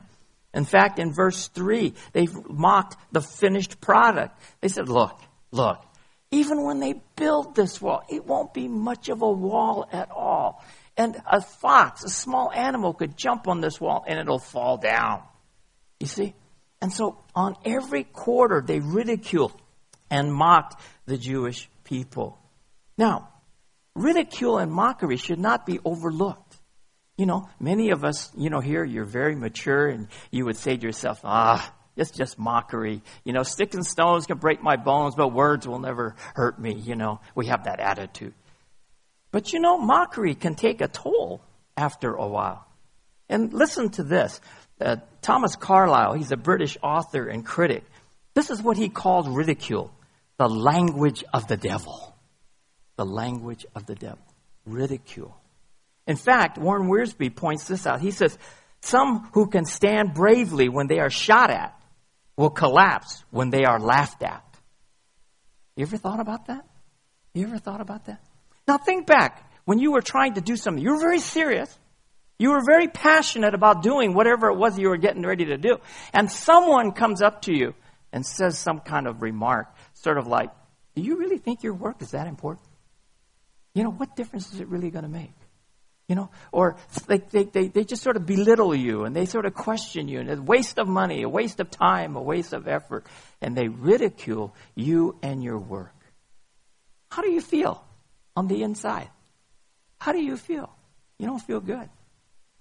In 0.53 0.65
fact, 0.65 0.99
in 0.99 1.13
verse 1.13 1.49
3, 1.49 1.93
they 2.13 2.27
mocked 2.49 2.95
the 3.11 3.21
finished 3.21 3.81
product. 3.81 4.39
They 4.61 4.69
said, 4.69 4.87
look, 4.87 5.19
look, 5.51 5.85
even 6.31 6.63
when 6.63 6.79
they 6.79 7.01
build 7.15 7.55
this 7.55 7.81
wall, 7.81 8.03
it 8.09 8.25
won't 8.25 8.53
be 8.53 8.67
much 8.67 9.09
of 9.09 9.21
a 9.21 9.31
wall 9.31 9.87
at 9.91 10.09
all. 10.11 10.63
And 10.97 11.21
a 11.29 11.41
fox, 11.41 12.03
a 12.03 12.09
small 12.09 12.51
animal, 12.51 12.93
could 12.93 13.17
jump 13.17 13.47
on 13.47 13.59
this 13.61 13.81
wall 13.81 14.05
and 14.07 14.17
it'll 14.17 14.39
fall 14.39 14.77
down. 14.77 15.21
You 15.99 16.07
see? 16.07 16.33
And 16.81 16.91
so 16.91 17.17
on 17.35 17.55
every 17.65 18.03
quarter, 18.03 18.63
they 18.65 18.79
ridiculed 18.79 19.53
and 20.09 20.33
mocked 20.33 20.81
the 21.05 21.17
Jewish 21.17 21.69
people. 21.83 22.37
Now, 22.97 23.29
ridicule 23.95 24.57
and 24.57 24.71
mockery 24.71 25.17
should 25.17 25.39
not 25.39 25.65
be 25.65 25.79
overlooked. 25.83 26.57
You 27.17 27.25
know, 27.25 27.49
many 27.59 27.91
of 27.91 28.03
us, 28.03 28.31
you 28.37 28.49
know, 28.49 28.59
here 28.59 28.83
you're 28.83 29.05
very 29.05 29.35
mature 29.35 29.87
and 29.87 30.07
you 30.31 30.45
would 30.45 30.57
say 30.57 30.75
to 30.75 30.83
yourself, 30.85 31.21
ah, 31.23 31.73
it's 31.95 32.11
just 32.11 32.37
mockery. 32.37 33.01
You 33.23 33.33
know, 33.33 33.43
sticks 33.43 33.75
and 33.75 33.85
stones 33.85 34.25
can 34.25 34.37
break 34.37 34.61
my 34.61 34.75
bones, 34.75 35.15
but 35.15 35.29
words 35.29 35.67
will 35.67 35.79
never 35.79 36.15
hurt 36.35 36.59
me. 36.59 36.73
You 36.73 36.95
know, 36.95 37.21
we 37.33 37.47
have 37.47 37.63
that 37.65 37.79
attitude. 37.79 38.33
But 39.35 39.51
you 39.51 39.59
know, 39.59 39.77
mockery 39.77 40.33
can 40.33 40.55
take 40.55 40.79
a 40.79 40.87
toll 40.87 41.41
after 41.75 42.13
a 42.13 42.25
while. 42.25 42.65
And 43.27 43.51
listen 43.51 43.89
to 43.89 44.03
this. 44.03 44.39
Uh, 44.79 44.95
Thomas 45.21 45.57
Carlyle, 45.57 46.13
he's 46.13 46.31
a 46.31 46.37
British 46.37 46.77
author 46.81 47.27
and 47.27 47.45
critic. 47.45 47.83
This 48.33 48.49
is 48.49 48.61
what 48.61 48.77
he 48.77 48.87
called 48.87 49.27
ridicule 49.27 49.93
the 50.37 50.47
language 50.47 51.25
of 51.33 51.49
the 51.49 51.57
devil. 51.57 52.15
The 52.95 53.05
language 53.05 53.65
of 53.75 53.85
the 53.85 53.95
devil. 53.95 54.23
Ridicule. 54.65 55.35
In 56.07 56.15
fact, 56.15 56.57
Warren 56.57 56.87
Wiersbe 56.87 57.35
points 57.35 57.67
this 57.67 57.85
out. 57.85 57.99
He 57.99 58.11
says, 58.11 58.37
Some 58.83 59.29
who 59.33 59.47
can 59.47 59.65
stand 59.65 60.13
bravely 60.13 60.69
when 60.69 60.87
they 60.87 60.99
are 60.99 61.09
shot 61.09 61.51
at 61.51 61.77
will 62.37 62.51
collapse 62.51 63.21
when 63.31 63.49
they 63.49 63.65
are 63.65 63.81
laughed 63.81 64.23
at. 64.23 64.45
You 65.75 65.83
ever 65.83 65.97
thought 65.97 66.21
about 66.21 66.45
that? 66.45 66.65
You 67.33 67.47
ever 67.47 67.57
thought 67.57 67.81
about 67.81 68.05
that? 68.05 68.21
Now 68.67 68.77
think 68.77 69.05
back 69.05 69.51
when 69.65 69.79
you 69.79 69.91
were 69.91 70.01
trying 70.01 70.35
to 70.35 70.41
do 70.41 70.55
something. 70.55 70.83
You 70.83 70.93
were 70.93 70.99
very 70.99 71.19
serious. 71.19 71.75
You 72.37 72.51
were 72.51 72.63
very 72.65 72.87
passionate 72.87 73.53
about 73.53 73.81
doing 73.81 74.13
whatever 74.13 74.49
it 74.49 74.57
was 74.57 74.77
you 74.77 74.89
were 74.89 74.97
getting 74.97 75.25
ready 75.25 75.45
to 75.45 75.57
do. 75.57 75.77
And 76.13 76.31
someone 76.31 76.91
comes 76.91 77.21
up 77.21 77.43
to 77.43 77.53
you 77.53 77.73
and 78.11 78.25
says 78.25 78.57
some 78.57 78.79
kind 78.79 79.07
of 79.07 79.21
remark, 79.21 79.73
sort 79.93 80.17
of 80.17 80.27
like, 80.27 80.49
Do 80.95 81.01
you 81.01 81.17
really 81.17 81.37
think 81.37 81.63
your 81.63 81.73
work 81.73 82.01
is 82.01 82.11
that 82.11 82.27
important? 82.27 82.65
You 83.73 83.83
know, 83.83 83.91
what 83.91 84.15
difference 84.15 84.53
is 84.53 84.59
it 84.59 84.67
really 84.67 84.89
going 84.89 85.03
to 85.03 85.09
make? 85.09 85.33
You 86.07 86.15
know, 86.15 86.29
or 86.51 86.77
they, 87.07 87.17
they, 87.17 87.43
they, 87.45 87.67
they 87.67 87.83
just 87.83 88.03
sort 88.03 88.15
of 88.15 88.25
belittle 88.25 88.75
you 88.75 89.05
and 89.05 89.15
they 89.15 89.25
sort 89.25 89.45
of 89.45 89.53
question 89.53 90.07
you 90.07 90.19
and 90.19 90.29
it's 90.29 90.39
a 90.39 90.43
waste 90.43 90.77
of 90.77 90.87
money, 90.87 91.23
a 91.23 91.29
waste 91.29 91.59
of 91.59 91.71
time, 91.71 92.15
a 92.15 92.21
waste 92.21 92.53
of 92.53 92.67
effort, 92.67 93.05
and 93.41 93.55
they 93.55 93.67
ridicule 93.67 94.53
you 94.75 95.17
and 95.23 95.43
your 95.43 95.57
work. 95.57 95.95
How 97.09 97.21
do 97.21 97.31
you 97.31 97.41
feel 97.41 97.84
on 98.35 98.47
the 98.47 98.63
inside? 98.63 99.09
How 99.99 100.11
do 100.11 100.21
you 100.21 100.37
feel? 100.37 100.69
You 101.17 101.27
don't 101.27 101.39
feel 101.39 101.59
good. 101.59 101.89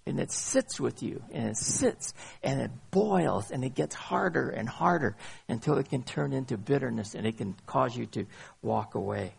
And 0.06 0.20
it 0.20 0.30
sits 0.30 0.78
with 0.78 1.02
you 1.02 1.22
and 1.32 1.48
it 1.48 1.56
sits 1.56 2.12
and 2.42 2.60
it 2.60 2.70
boils 2.90 3.50
and 3.50 3.64
it 3.64 3.74
gets 3.74 3.94
harder 3.94 4.50
and 4.50 4.68
harder 4.68 5.16
until 5.48 5.78
it 5.78 5.88
can 5.88 6.02
turn 6.02 6.34
into 6.34 6.58
bitterness 6.58 7.14
and 7.14 7.26
it 7.26 7.38
can 7.38 7.56
cause 7.66 7.96
you 7.96 8.06
to 8.06 8.26
walk 8.60 8.94
away. 8.94 9.32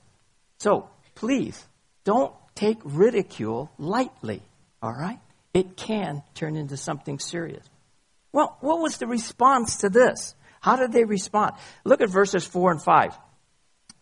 So 0.59 0.89
please 1.13 1.63
don't 2.03 2.33
take 2.55 2.77
ridicule 2.83 3.71
lightly, 3.77 4.41
all 4.81 4.93
right? 4.93 5.19
It 5.53 5.77
can 5.77 6.23
turn 6.33 6.55
into 6.55 6.77
something 6.77 7.19
serious. 7.19 7.63
Well, 8.31 8.57
what 8.59 8.81
was 8.81 8.97
the 8.97 9.07
response 9.07 9.77
to 9.77 9.89
this? 9.89 10.35
How 10.61 10.75
did 10.75 10.91
they 10.91 11.03
respond? 11.03 11.53
Look 11.83 12.01
at 12.01 12.09
verses 12.09 12.45
4 12.45 12.71
and 12.71 12.81
5. 12.81 13.17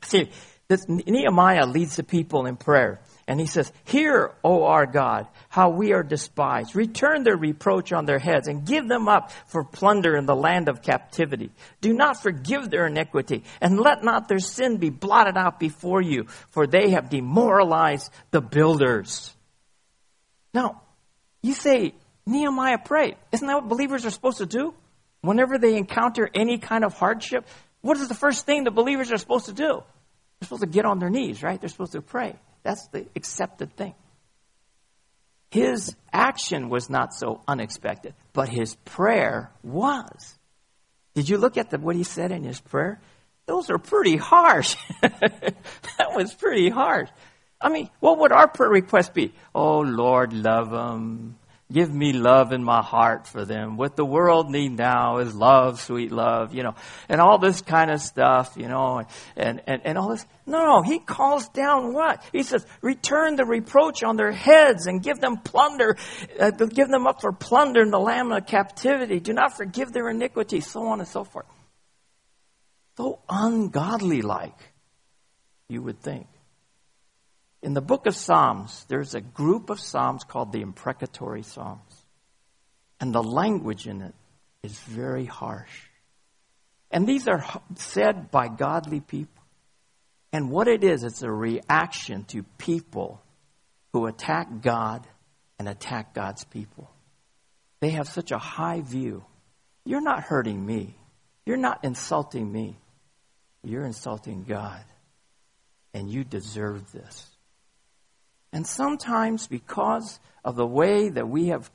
See, 0.04 0.32
this, 0.74 0.88
Nehemiah 0.88 1.65
leads 1.65 1.96
the 1.96 2.03
people 2.03 2.46
in 2.46 2.58
prayer. 2.58 3.00
And 3.27 3.39
he 3.39 3.46
says, 3.46 3.72
Hear, 3.86 4.34
O 4.44 4.65
our 4.65 4.86
God, 4.86 5.27
how 5.48 5.70
we 5.70 5.94
are 5.94 6.03
despised. 6.03 6.75
Return 6.75 7.24
their 7.24 7.38
reproach 7.38 7.94
on 7.94 8.06
their 8.06 8.20
heads 8.20 8.48
and 8.48 8.65
give 8.65 8.88
them 8.88 9.08
up 9.08 9.32
for 9.48 9.63
plunder 9.63 10.18
in 10.18 10.25
the 10.25 10.36
land 10.36 10.68
of 10.68 10.82
captivity. 10.82 11.51
Do 11.80 11.94
not 11.94 12.22
forgive 12.22 12.70
their 12.70 12.88
iniquity 12.88 13.44
and 13.62 13.80
let 13.80 14.03
not 14.03 14.27
their 14.27 14.39
sin 14.39 14.77
be 14.77 14.89
blotted 14.89 15.38
out 15.38 15.58
before 15.60 16.01
you, 16.01 16.25
for 16.50 16.68
they 16.68 16.89
have 16.89 17.10
demoralized 17.10 18.12
the 18.32 18.42
builders. 18.42 19.34
Now, 20.53 20.82
you 21.42 21.53
say, 21.53 21.94
Nehemiah 22.25 22.80
prayed. 22.80 23.15
Isn't 23.32 23.48
that 23.48 23.56
what 23.56 23.70
believers 23.70 24.06
are 24.06 24.12
supposed 24.12 24.39
to 24.39 24.46
do? 24.46 24.74
Whenever 25.22 25.58
they 25.58 25.77
encounter 25.77 26.30
any 26.34 26.58
kind 26.58 26.84
of 26.84 26.94
hardship, 26.94 27.48
what 27.80 27.98
is 27.98 28.10
the 28.10 28.15
first 28.15 28.46
thing 28.46 28.65
the 28.65 28.72
believers 28.72 29.12
are 29.12 29.18
supposed 29.18 29.46
to 29.46 29.53
do? 29.53 29.84
They're 30.43 30.47
supposed 30.47 30.63
to 30.63 30.67
get 30.67 30.83
on 30.83 31.00
their 31.00 31.09
knees, 31.09 31.41
right? 31.41 31.57
They're 31.57 31.69
supposed 31.69 31.93
to 31.93 32.01
pray. 32.01 32.35
That's 32.63 32.85
the 32.89 33.05
accepted 33.15 33.77
thing. 33.77 33.95
His 35.51 35.95
action 36.12 36.67
was 36.67 36.89
not 36.89 37.13
so 37.13 37.41
unexpected, 37.47 38.13
but 38.33 38.50
his 38.50 38.75
prayer 38.83 39.51
was. 39.63 40.38
Did 41.13 41.29
you 41.29 41.38
look 41.38 41.55
at 41.55 41.69
the, 41.69 41.77
what 41.77 41.95
he 41.95 42.03
said 42.03 42.33
in 42.33 42.43
his 42.43 42.59
prayer? 42.59 43.00
Those 43.45 43.69
are 43.69 43.77
pretty 43.77 44.17
harsh. 44.17 44.75
that 45.01 46.12
was 46.13 46.33
pretty 46.33 46.69
harsh. 46.69 47.09
I 47.62 47.69
mean, 47.69 47.89
what 48.01 48.19
would 48.19 48.33
our 48.33 48.50
prayer 48.50 48.69
request 48.69 49.13
be? 49.13 49.33
Oh 49.55 49.79
Lord, 49.79 50.33
love 50.33 50.71
them. 50.71 51.38
Give 51.74 51.92
me 51.92 52.13
love 52.13 52.51
in 52.51 52.63
my 52.63 52.84
heart 52.84 53.25
for 53.25 53.46
them. 53.46 53.77
What 53.77 53.96
the 53.96 54.06
world 54.06 54.51
need 54.51 54.77
now 54.77 55.18
is 55.18 55.34
love, 55.34 55.82
sweet 55.82 56.12
love, 56.12 56.53
you 56.53 56.62
know, 56.62 56.75
and 57.10 57.20
all 57.20 57.39
this 57.39 57.63
kind 57.63 57.89
of 57.89 58.00
stuff, 58.00 58.53
you 58.56 58.68
know, 58.68 59.03
and, 59.36 59.60
and, 59.65 59.82
and 59.84 59.98
all 59.98 60.10
this. 60.10 60.24
No, 60.46 60.84
he 60.84 61.00
calls 61.00 61.50
down 61.50 61.92
what? 61.92 62.24
He 62.32 62.44
says, 62.44 62.63
return 62.82 63.38
the 63.38 63.46
reproach 63.46 64.03
on 64.03 64.18
their 64.18 64.32
heads 64.32 64.86
and 64.86 65.01
give 65.01 65.20
them 65.20 65.38
plunder, 65.38 65.98
uh, 66.39 66.51
give 66.51 66.89
them 66.89 67.08
up 67.08 67.22
for 67.22 67.32
plunder 67.32 67.82
in 67.82 67.89
the 67.89 68.00
land 68.00 68.32
of 68.32 68.46
captivity. 68.46 69.20
Do 69.20 69.34
not 69.34 69.58
forgive 69.58 69.92
their 69.92 70.10
iniquity, 70.10 70.60
so 70.60 70.86
on 70.86 71.00
and 71.00 71.08
so 71.08 71.24
forth. 71.24 71.48
So 72.98 73.20
ungodly 73.27 74.22
like, 74.22 74.60
you 75.70 75.82
would 75.82 76.00
think. 76.00 76.27
In 77.63 77.74
the 77.74 77.82
book 77.82 78.08
of 78.08 78.15
Psalms, 78.15 78.86
there's 78.89 79.15
a 79.15 79.22
group 79.22 79.70
of 79.70 79.79
Psalms 79.79 80.25
called 80.25 80.51
the 80.51 80.60
imprecatory 80.60 81.43
Psalms. 81.43 82.05
And 83.00 83.15
the 83.15 83.24
language 83.24 83.88
in 83.88 84.01
it 84.01 84.13
is 84.63 84.77
very 84.79 85.24
harsh. 85.24 85.72
And 86.91 87.08
these 87.08 87.25
are 87.29 87.41
said 87.75 88.29
by 88.32 88.50
godly 88.50 89.00
people. 89.00 89.41
And 90.34 90.51
what 90.51 90.67
it 90.67 90.84
is, 90.84 91.05
it's 91.05 91.22
a 91.22 91.32
reaction 91.32 92.25
to 92.25 92.43
people 92.58 93.22
who 93.93 94.08
attack 94.08 94.62
God 94.62 95.08
and 95.58 95.70
attack 95.70 96.13
God's 96.13 96.43
people. 96.43 96.91
They 97.79 97.91
have 97.91 98.10
such 98.10 98.32
a 98.32 98.38
high 98.38 98.82
view. 98.82 99.24
You're 99.86 100.01
not 100.01 100.24
hurting 100.24 100.65
me. 100.65 100.98
You're 101.46 101.55
not 101.55 101.86
insulting 101.86 102.51
me. 102.51 102.75
You're 103.63 103.86
insulting 103.86 104.43
God. 104.43 104.84
And 105.93 106.10
you 106.10 106.25
deserve 106.25 106.91
this. 106.91 107.33
And 108.53 108.67
sometimes, 108.67 109.48
because 109.48 110.19
of 110.45 110.55
the 110.55 110.65
way 110.65 111.10
that 111.10 111.27
we 111.27 111.48
have 111.48 111.69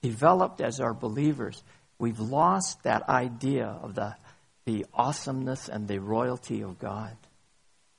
developed 0.00 0.62
as 0.62 0.80
our 0.80 0.94
believers, 0.94 1.62
we've 1.98 2.18
lost 2.18 2.82
that 2.84 3.08
idea 3.08 3.66
of 3.66 3.94
the, 3.94 4.16
the 4.64 4.86
awesomeness 4.94 5.68
and 5.68 5.86
the 5.86 5.98
royalty 5.98 6.62
of 6.62 6.78
God. 6.78 7.14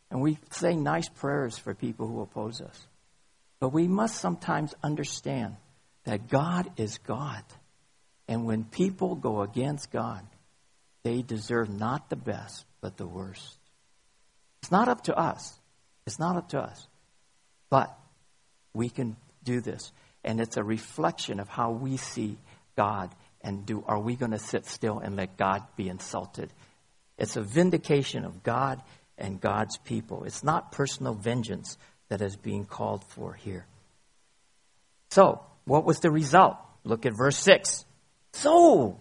And 0.09 0.19
we 0.19 0.39
say 0.49 0.75
nice 0.75 1.07
prayers 1.09 1.59
for 1.59 1.75
people 1.75 2.07
who 2.07 2.21
oppose 2.21 2.59
us. 2.59 2.87
But 3.59 3.69
we 3.69 3.87
must 3.87 4.19
sometimes 4.19 4.73
understand 4.83 5.57
that 6.05 6.27
God 6.27 6.71
is 6.77 6.97
God. 6.97 7.43
And 8.27 8.47
when 8.47 8.63
people 8.63 9.13
go 9.13 9.43
against 9.43 9.91
God, 9.91 10.25
they 11.03 11.21
deserve 11.21 11.69
not 11.69 12.09
the 12.09 12.15
best, 12.15 12.65
but 12.81 12.97
the 12.97 13.07
worst. 13.07 13.59
It's 14.63 14.71
not 14.71 14.87
up 14.87 15.03
to 15.03 15.15
us. 15.15 15.59
It's 16.07 16.17
not 16.17 16.35
up 16.35 16.49
to 16.49 16.59
us. 16.59 16.87
But 17.71 17.97
we 18.75 18.89
can 18.89 19.15
do 19.43 19.61
this. 19.61 19.91
And 20.23 20.39
it's 20.39 20.57
a 20.57 20.63
reflection 20.63 21.39
of 21.39 21.49
how 21.49 21.71
we 21.71 21.97
see 21.97 22.37
God 22.77 23.09
and 23.43 23.65
do 23.65 23.83
are 23.87 23.99
we 23.99 24.15
going 24.15 24.31
to 24.31 24.39
sit 24.39 24.67
still 24.67 24.99
and 24.99 25.15
let 25.15 25.37
God 25.37 25.63
be 25.75 25.89
insulted? 25.89 26.53
It's 27.17 27.35
a 27.35 27.41
vindication 27.41 28.23
of 28.23 28.43
God 28.43 28.81
and 29.17 29.41
God's 29.41 29.77
people. 29.77 30.25
It's 30.25 30.43
not 30.43 30.71
personal 30.71 31.13
vengeance 31.13 31.77
that 32.09 32.21
is 32.21 32.35
being 32.35 32.65
called 32.65 33.03
for 33.05 33.33
here. 33.33 33.65
So, 35.09 35.41
what 35.65 35.85
was 35.85 35.99
the 35.99 36.11
result? 36.11 36.57
Look 36.83 37.05
at 37.05 37.13
verse 37.15 37.37
6. 37.37 37.85
So, 38.33 38.99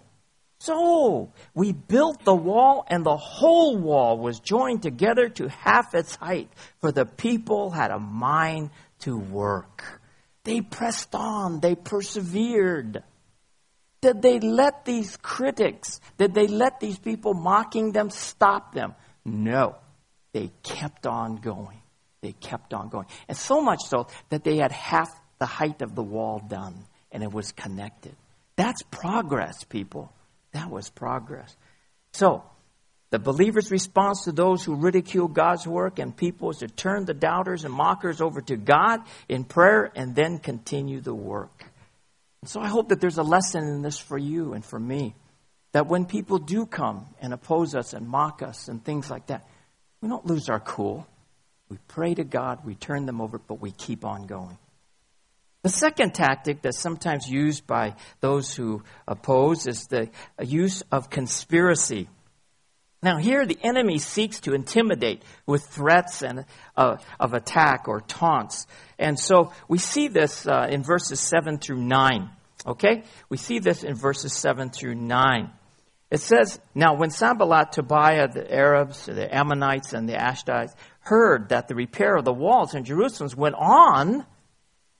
so, 0.60 1.32
we 1.54 1.72
built 1.72 2.22
the 2.22 2.34
wall, 2.34 2.84
and 2.86 3.02
the 3.04 3.16
whole 3.16 3.78
wall 3.78 4.18
was 4.18 4.40
joined 4.40 4.82
together 4.82 5.30
to 5.30 5.48
half 5.48 5.94
its 5.94 6.14
height, 6.16 6.50
for 6.80 6.92
the 6.92 7.06
people 7.06 7.70
had 7.70 7.90
a 7.90 7.98
mind 7.98 8.68
to 9.00 9.16
work. 9.18 10.02
They 10.44 10.60
pressed 10.60 11.14
on, 11.14 11.60
they 11.60 11.74
persevered. 11.74 13.02
Did 14.02 14.20
they 14.20 14.38
let 14.38 14.84
these 14.84 15.16
critics, 15.16 15.98
did 16.18 16.34
they 16.34 16.46
let 16.46 16.78
these 16.78 16.98
people 16.98 17.32
mocking 17.32 17.92
them 17.92 18.10
stop 18.10 18.74
them? 18.74 18.94
No. 19.24 19.76
They 20.34 20.50
kept 20.62 21.06
on 21.06 21.36
going. 21.36 21.80
They 22.20 22.32
kept 22.32 22.74
on 22.74 22.90
going. 22.90 23.06
And 23.28 23.36
so 23.36 23.62
much 23.62 23.80
so 23.86 24.08
that 24.28 24.44
they 24.44 24.58
had 24.58 24.72
half 24.72 25.08
the 25.38 25.46
height 25.46 25.80
of 25.80 25.94
the 25.94 26.02
wall 26.02 26.38
done 26.38 26.84
and 27.10 27.22
it 27.22 27.32
was 27.32 27.52
connected. 27.52 28.14
That's 28.56 28.82
progress, 28.90 29.64
people. 29.64 30.12
That 30.52 30.70
was 30.70 30.90
progress. 30.90 31.56
So, 32.12 32.44
the 33.10 33.18
believer's 33.18 33.72
response 33.72 34.24
to 34.24 34.32
those 34.32 34.64
who 34.64 34.76
ridicule 34.76 35.26
God's 35.26 35.66
work 35.66 35.98
and 35.98 36.16
people 36.16 36.50
is 36.50 36.58
to 36.58 36.68
turn 36.68 37.04
the 37.04 37.14
doubters 37.14 37.64
and 37.64 37.74
mockers 37.74 38.20
over 38.20 38.40
to 38.42 38.56
God 38.56 39.00
in 39.28 39.42
prayer 39.42 39.90
and 39.96 40.14
then 40.14 40.38
continue 40.38 41.00
the 41.00 41.14
work. 41.14 41.64
So 42.44 42.60
I 42.60 42.68
hope 42.68 42.88
that 42.88 43.00
there's 43.00 43.18
a 43.18 43.24
lesson 43.24 43.64
in 43.64 43.82
this 43.82 43.98
for 43.98 44.16
you 44.16 44.54
and 44.54 44.64
for 44.64 44.78
me. 44.78 45.14
That 45.72 45.86
when 45.86 46.04
people 46.04 46.38
do 46.38 46.66
come 46.66 47.06
and 47.20 47.32
oppose 47.32 47.74
us 47.74 47.92
and 47.94 48.08
mock 48.08 48.42
us 48.42 48.68
and 48.68 48.84
things 48.84 49.10
like 49.10 49.26
that, 49.26 49.44
we 50.00 50.08
don't 50.08 50.26
lose 50.26 50.48
our 50.48 50.60
cool. 50.60 51.06
We 51.68 51.78
pray 51.88 52.14
to 52.14 52.24
God, 52.24 52.64
we 52.64 52.74
turn 52.74 53.06
them 53.06 53.20
over, 53.20 53.38
but 53.38 53.60
we 53.60 53.72
keep 53.72 54.04
on 54.04 54.26
going. 54.26 54.58
The 55.62 55.68
second 55.68 56.14
tactic 56.14 56.62
that's 56.62 56.78
sometimes 56.78 57.28
used 57.28 57.66
by 57.66 57.94
those 58.20 58.54
who 58.54 58.82
oppose 59.06 59.66
is 59.66 59.88
the 59.88 60.08
use 60.42 60.82
of 60.90 61.10
conspiracy. 61.10 62.08
Now, 63.02 63.18
here 63.18 63.44
the 63.44 63.58
enemy 63.62 63.98
seeks 63.98 64.40
to 64.40 64.54
intimidate 64.54 65.22
with 65.46 65.64
threats 65.64 66.22
and 66.22 66.46
uh, 66.76 66.96
of 67.18 67.34
attack 67.34 67.88
or 67.88 68.00
taunts, 68.00 68.66
and 68.98 69.18
so 69.18 69.52
we 69.68 69.78
see 69.78 70.08
this 70.08 70.46
uh, 70.46 70.66
in 70.70 70.82
verses 70.82 71.20
seven 71.20 71.58
through 71.58 71.82
nine. 71.82 72.30
Okay, 72.66 73.04
we 73.30 73.38
see 73.38 73.58
this 73.58 73.84
in 73.84 73.94
verses 73.94 74.34
seven 74.34 74.68
through 74.68 74.94
nine. 74.94 75.50
It 76.10 76.20
says, 76.20 76.60
"Now 76.74 76.94
when 76.94 77.10
Sanballat, 77.10 77.72
Tobiah, 77.72 78.28
the 78.28 78.50
Arabs, 78.52 79.06
the 79.06 79.34
Ammonites, 79.34 79.94
and 79.94 80.06
the 80.06 80.14
Ashdodites 80.14 80.74
heard 81.00 81.50
that 81.50 81.68
the 81.68 81.74
repair 81.74 82.16
of 82.16 82.26
the 82.26 82.34
walls 82.34 82.74
in 82.74 82.84
Jerusalem 82.84 83.30
went 83.36 83.54
on." 83.56 84.26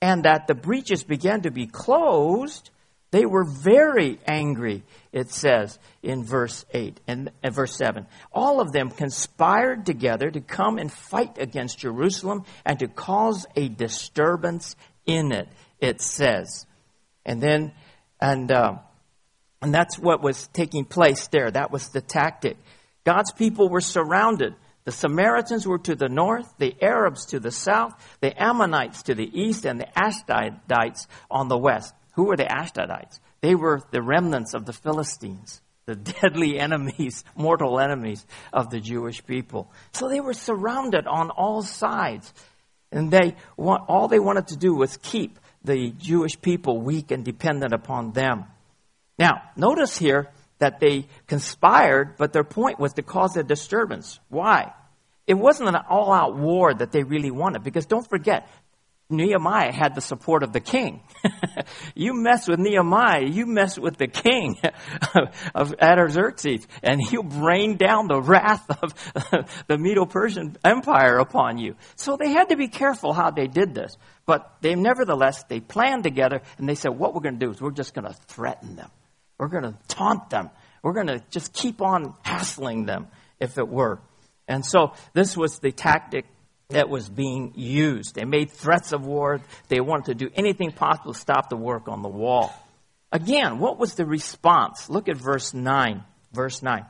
And 0.01 0.23
that 0.23 0.47
the 0.47 0.55
breaches 0.55 1.03
began 1.03 1.41
to 1.41 1.51
be 1.51 1.67
closed, 1.67 2.71
they 3.11 3.25
were 3.25 3.43
very 3.43 4.19
angry, 4.25 4.83
it 5.11 5.31
says 5.31 5.77
in 6.01 6.23
verse 6.23 6.65
8 6.73 6.99
and, 7.07 7.29
and 7.43 7.53
verse 7.53 7.75
7. 7.75 8.07
All 8.33 8.61
of 8.61 8.71
them 8.71 8.89
conspired 8.89 9.85
together 9.85 10.31
to 10.31 10.39
come 10.39 10.77
and 10.77 10.91
fight 10.91 11.37
against 11.37 11.79
Jerusalem 11.79 12.45
and 12.65 12.79
to 12.79 12.87
cause 12.87 13.45
a 13.55 13.67
disturbance 13.67 14.75
in 15.05 15.33
it, 15.33 15.49
it 15.79 16.01
says. 16.01 16.65
And 17.25 17.41
then, 17.41 17.73
and, 18.19 18.51
uh, 18.51 18.77
and 19.61 19.73
that's 19.73 19.99
what 19.99 20.23
was 20.23 20.47
taking 20.47 20.85
place 20.85 21.27
there. 21.27 21.51
That 21.51 21.71
was 21.71 21.89
the 21.89 22.01
tactic. 22.01 22.57
God's 23.03 23.31
people 23.31 23.69
were 23.69 23.81
surrounded. 23.81 24.55
The 24.83 24.91
Samaritans 24.91 25.67
were 25.67 25.77
to 25.79 25.95
the 25.95 26.09
north, 26.09 26.53
the 26.57 26.75
Arabs 26.81 27.27
to 27.27 27.39
the 27.39 27.51
south, 27.51 27.93
the 28.19 28.33
Ammonites 28.41 29.03
to 29.03 29.15
the 29.15 29.29
east, 29.39 29.65
and 29.65 29.79
the 29.79 29.87
Ashdodites 29.95 31.07
on 31.29 31.47
the 31.47 31.57
west. 31.57 31.93
Who 32.13 32.25
were 32.25 32.37
the 32.37 32.45
Ashdodites? 32.45 33.19
They 33.41 33.55
were 33.55 33.81
the 33.91 34.01
remnants 34.01 34.53
of 34.53 34.65
the 34.65 34.73
Philistines, 34.73 35.61
the 35.85 35.95
deadly 36.21 36.59
enemies, 36.59 37.23
mortal 37.35 37.79
enemies 37.79 38.25
of 38.51 38.69
the 38.69 38.79
Jewish 38.79 39.25
people. 39.25 39.71
So 39.93 40.09
they 40.09 40.19
were 40.19 40.33
surrounded 40.33 41.05
on 41.07 41.29
all 41.29 41.61
sides. 41.61 42.33
And 42.91 43.09
they 43.11 43.35
all 43.57 44.07
they 44.09 44.19
wanted 44.19 44.47
to 44.47 44.57
do 44.57 44.75
was 44.75 44.97
keep 44.97 45.39
the 45.63 45.91
Jewish 45.91 46.41
people 46.41 46.81
weak 46.81 47.11
and 47.11 47.23
dependent 47.23 47.73
upon 47.73 48.11
them. 48.11 48.45
Now, 49.17 49.43
notice 49.55 49.97
here 49.97 50.29
that 50.61 50.79
they 50.79 51.07
conspired, 51.25 52.15
but 52.17 52.33
their 52.33 52.43
point 52.43 52.79
was 52.79 52.93
to 52.93 53.01
cause 53.01 53.35
a 53.35 53.43
disturbance. 53.43 54.19
Why? 54.29 54.73
It 55.25 55.33
wasn't 55.33 55.69
an 55.69 55.75
all 55.89 56.13
out 56.13 56.37
war 56.37 56.71
that 56.73 56.91
they 56.91 57.03
really 57.03 57.31
wanted, 57.31 57.63
because 57.63 57.87
don't 57.87 58.07
forget, 58.07 58.47
Nehemiah 59.09 59.73
had 59.73 59.95
the 59.95 60.01
support 60.01 60.43
of 60.43 60.53
the 60.53 60.59
king. 60.59 61.01
you 61.95 62.13
mess 62.13 62.47
with 62.47 62.59
Nehemiah, 62.59 63.25
you 63.25 63.47
mess 63.47 63.77
with 63.77 63.97
the 63.97 64.07
king 64.07 64.55
of 65.55 65.73
Artaxerxes, 65.81 66.67
and 66.83 67.01
he'll 67.09 67.23
rain 67.23 67.77
down 67.77 68.07
the 68.07 68.21
wrath 68.21 68.69
of 68.83 68.93
the 69.67 69.77
Medo-Persian 69.79 70.57
Empire 70.63 71.17
upon 71.17 71.57
you. 71.57 71.75
So 71.95 72.17
they 72.17 72.29
had 72.29 72.49
to 72.49 72.55
be 72.55 72.67
careful 72.67 73.13
how 73.13 73.31
they 73.31 73.47
did 73.47 73.73
this. 73.73 73.97
But 74.27 74.57
they 74.61 74.75
nevertheless, 74.75 75.43
they 75.49 75.59
planned 75.59 76.03
together, 76.03 76.41
and 76.59 76.69
they 76.69 76.75
said, 76.75 76.91
what 76.91 77.15
we're 77.15 77.21
going 77.21 77.39
to 77.39 77.45
do 77.45 77.51
is 77.51 77.59
we're 77.59 77.71
just 77.71 77.95
going 77.95 78.07
to 78.07 78.13
threaten 78.13 78.75
them. 78.75 78.91
We're 79.41 79.47
going 79.47 79.63
to 79.63 79.75
taunt 79.87 80.29
them. 80.29 80.51
We're 80.83 80.93
going 80.93 81.07
to 81.07 81.19
just 81.31 81.51
keep 81.51 81.81
on 81.81 82.13
hassling 82.21 82.85
them, 82.85 83.07
if 83.39 83.57
it 83.57 83.67
were. 83.67 83.99
And 84.47 84.63
so 84.63 84.93
this 85.13 85.35
was 85.35 85.57
the 85.57 85.71
tactic 85.71 86.25
that 86.69 86.89
was 86.89 87.09
being 87.09 87.53
used. 87.55 88.13
They 88.13 88.23
made 88.23 88.51
threats 88.51 88.91
of 88.91 89.03
war. 89.03 89.41
They 89.67 89.79
wanted 89.79 90.05
to 90.19 90.25
do 90.25 90.31
anything 90.35 90.71
possible 90.71 91.13
to 91.13 91.19
stop 91.19 91.49
the 91.49 91.57
work 91.57 91.87
on 91.87 92.03
the 92.03 92.07
wall. 92.07 92.53
Again, 93.11 93.57
what 93.57 93.79
was 93.79 93.95
the 93.95 94.05
response? 94.05 94.91
Look 94.91 95.09
at 95.09 95.17
verse 95.17 95.55
9. 95.55 96.03
Verse 96.33 96.61
9. 96.61 96.85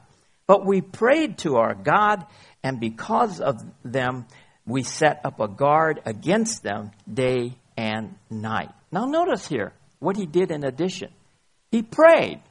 But 0.46 0.66
we 0.66 0.82
prayed 0.82 1.38
to 1.40 1.56
our 1.56 1.74
God, 1.74 2.26
and 2.64 2.82
because 2.82 3.40
of 3.40 3.64
them, 3.86 4.26
we 4.66 4.84
set 4.84 5.22
up 5.24 5.40
a 5.40 5.48
guard 5.48 6.02
against 6.04 6.64
them 6.64 6.92
day 7.12 7.56
and 7.78 8.16
night. 8.30 8.72
Now, 8.92 9.06
notice 9.06 9.48
here 9.48 9.72
what 10.00 10.18
he 10.18 10.26
did 10.26 10.52
in 10.52 10.66
addition. 10.66 11.12
He 11.72 11.82
prayed. 11.82 12.42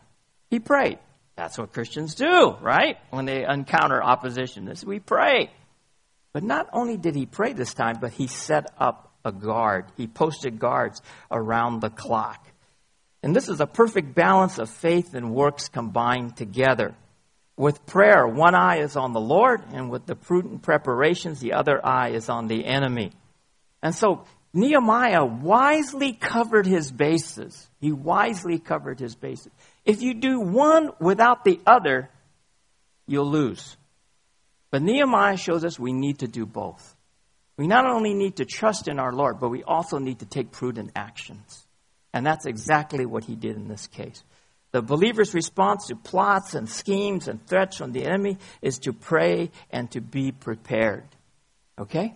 He 0.50 0.58
prayed. 0.58 0.98
That's 1.36 1.58
what 1.58 1.72
Christians 1.72 2.14
do, 2.14 2.56
right? 2.60 2.96
When 3.10 3.24
they 3.24 3.44
encounter 3.44 4.02
opposition, 4.02 4.64
this 4.64 4.84
we 4.84 4.98
pray. 4.98 5.50
But 6.32 6.42
not 6.42 6.68
only 6.72 6.96
did 6.96 7.14
he 7.14 7.26
pray 7.26 7.52
this 7.52 7.74
time, 7.74 7.98
but 8.00 8.12
he 8.12 8.26
set 8.26 8.66
up 8.78 9.12
a 9.24 9.32
guard. 9.32 9.86
He 9.96 10.06
posted 10.06 10.58
guards 10.58 11.02
around 11.30 11.80
the 11.80 11.90
clock. 11.90 12.46
And 13.22 13.36
this 13.36 13.48
is 13.48 13.60
a 13.60 13.66
perfect 13.66 14.14
balance 14.14 14.58
of 14.58 14.70
faith 14.70 15.14
and 15.14 15.34
works 15.34 15.68
combined 15.68 16.36
together. 16.36 16.94
With 17.56 17.84
prayer, 17.84 18.26
one 18.26 18.54
eye 18.54 18.78
is 18.78 18.96
on 18.96 19.12
the 19.12 19.20
Lord, 19.20 19.60
and 19.72 19.90
with 19.90 20.06
the 20.06 20.16
prudent 20.16 20.62
preparations, 20.62 21.40
the 21.40 21.52
other 21.52 21.84
eye 21.84 22.10
is 22.10 22.30
on 22.30 22.46
the 22.46 22.64
enemy. 22.64 23.12
And 23.82 23.94
so 23.94 24.24
Nehemiah 24.52 25.24
wisely 25.24 26.12
covered 26.12 26.66
his 26.66 26.90
bases. 26.90 27.68
He 27.80 27.92
wisely 27.92 28.58
covered 28.58 28.98
his 28.98 29.14
bases. 29.14 29.52
If 29.84 30.02
you 30.02 30.14
do 30.14 30.40
one 30.40 30.90
without 31.00 31.44
the 31.44 31.60
other, 31.66 32.10
you'll 33.06 33.30
lose. 33.30 33.76
But 34.70 34.82
Nehemiah 34.82 35.36
shows 35.36 35.64
us 35.64 35.78
we 35.78 35.92
need 35.92 36.20
to 36.20 36.28
do 36.28 36.46
both. 36.46 36.96
We 37.56 37.66
not 37.66 37.86
only 37.86 38.14
need 38.14 38.36
to 38.36 38.44
trust 38.44 38.88
in 38.88 38.98
our 38.98 39.12
Lord, 39.12 39.38
but 39.38 39.50
we 39.50 39.62
also 39.62 39.98
need 39.98 40.20
to 40.20 40.26
take 40.26 40.50
prudent 40.50 40.92
actions. 40.96 41.66
And 42.12 42.26
that's 42.26 42.46
exactly 42.46 43.06
what 43.06 43.24
he 43.24 43.36
did 43.36 43.56
in 43.56 43.68
this 43.68 43.86
case. 43.86 44.24
The 44.72 44.82
believer's 44.82 45.34
response 45.34 45.86
to 45.86 45.96
plots 45.96 46.54
and 46.54 46.68
schemes 46.68 47.28
and 47.28 47.44
threats 47.46 47.76
from 47.76 47.92
the 47.92 48.04
enemy 48.04 48.38
is 48.62 48.78
to 48.80 48.92
pray 48.92 49.50
and 49.70 49.90
to 49.92 50.00
be 50.00 50.32
prepared. 50.32 51.04
Okay? 51.78 52.14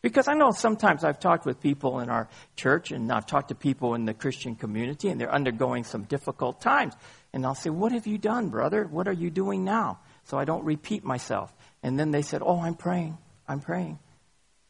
Because 0.00 0.28
I 0.28 0.34
know 0.34 0.52
sometimes 0.52 1.02
I've 1.02 1.18
talked 1.18 1.44
with 1.44 1.60
people 1.60 1.98
in 2.00 2.08
our 2.08 2.28
church 2.54 2.92
and 2.92 3.10
I've 3.10 3.26
talked 3.26 3.48
to 3.48 3.54
people 3.56 3.94
in 3.94 4.04
the 4.04 4.14
Christian 4.14 4.54
community 4.54 5.08
and 5.08 5.20
they're 5.20 5.32
undergoing 5.32 5.82
some 5.82 6.04
difficult 6.04 6.60
times. 6.60 6.94
And 7.32 7.44
I'll 7.44 7.56
say, 7.56 7.70
What 7.70 7.92
have 7.92 8.06
you 8.06 8.16
done, 8.16 8.48
brother? 8.48 8.84
What 8.84 9.08
are 9.08 9.12
you 9.12 9.30
doing 9.30 9.64
now? 9.64 9.98
So 10.24 10.38
I 10.38 10.44
don't 10.44 10.64
repeat 10.64 11.04
myself. 11.04 11.52
And 11.82 11.98
then 11.98 12.12
they 12.12 12.22
said, 12.22 12.42
Oh, 12.44 12.60
I'm 12.60 12.74
praying. 12.74 13.18
I'm 13.48 13.60
praying. 13.60 13.98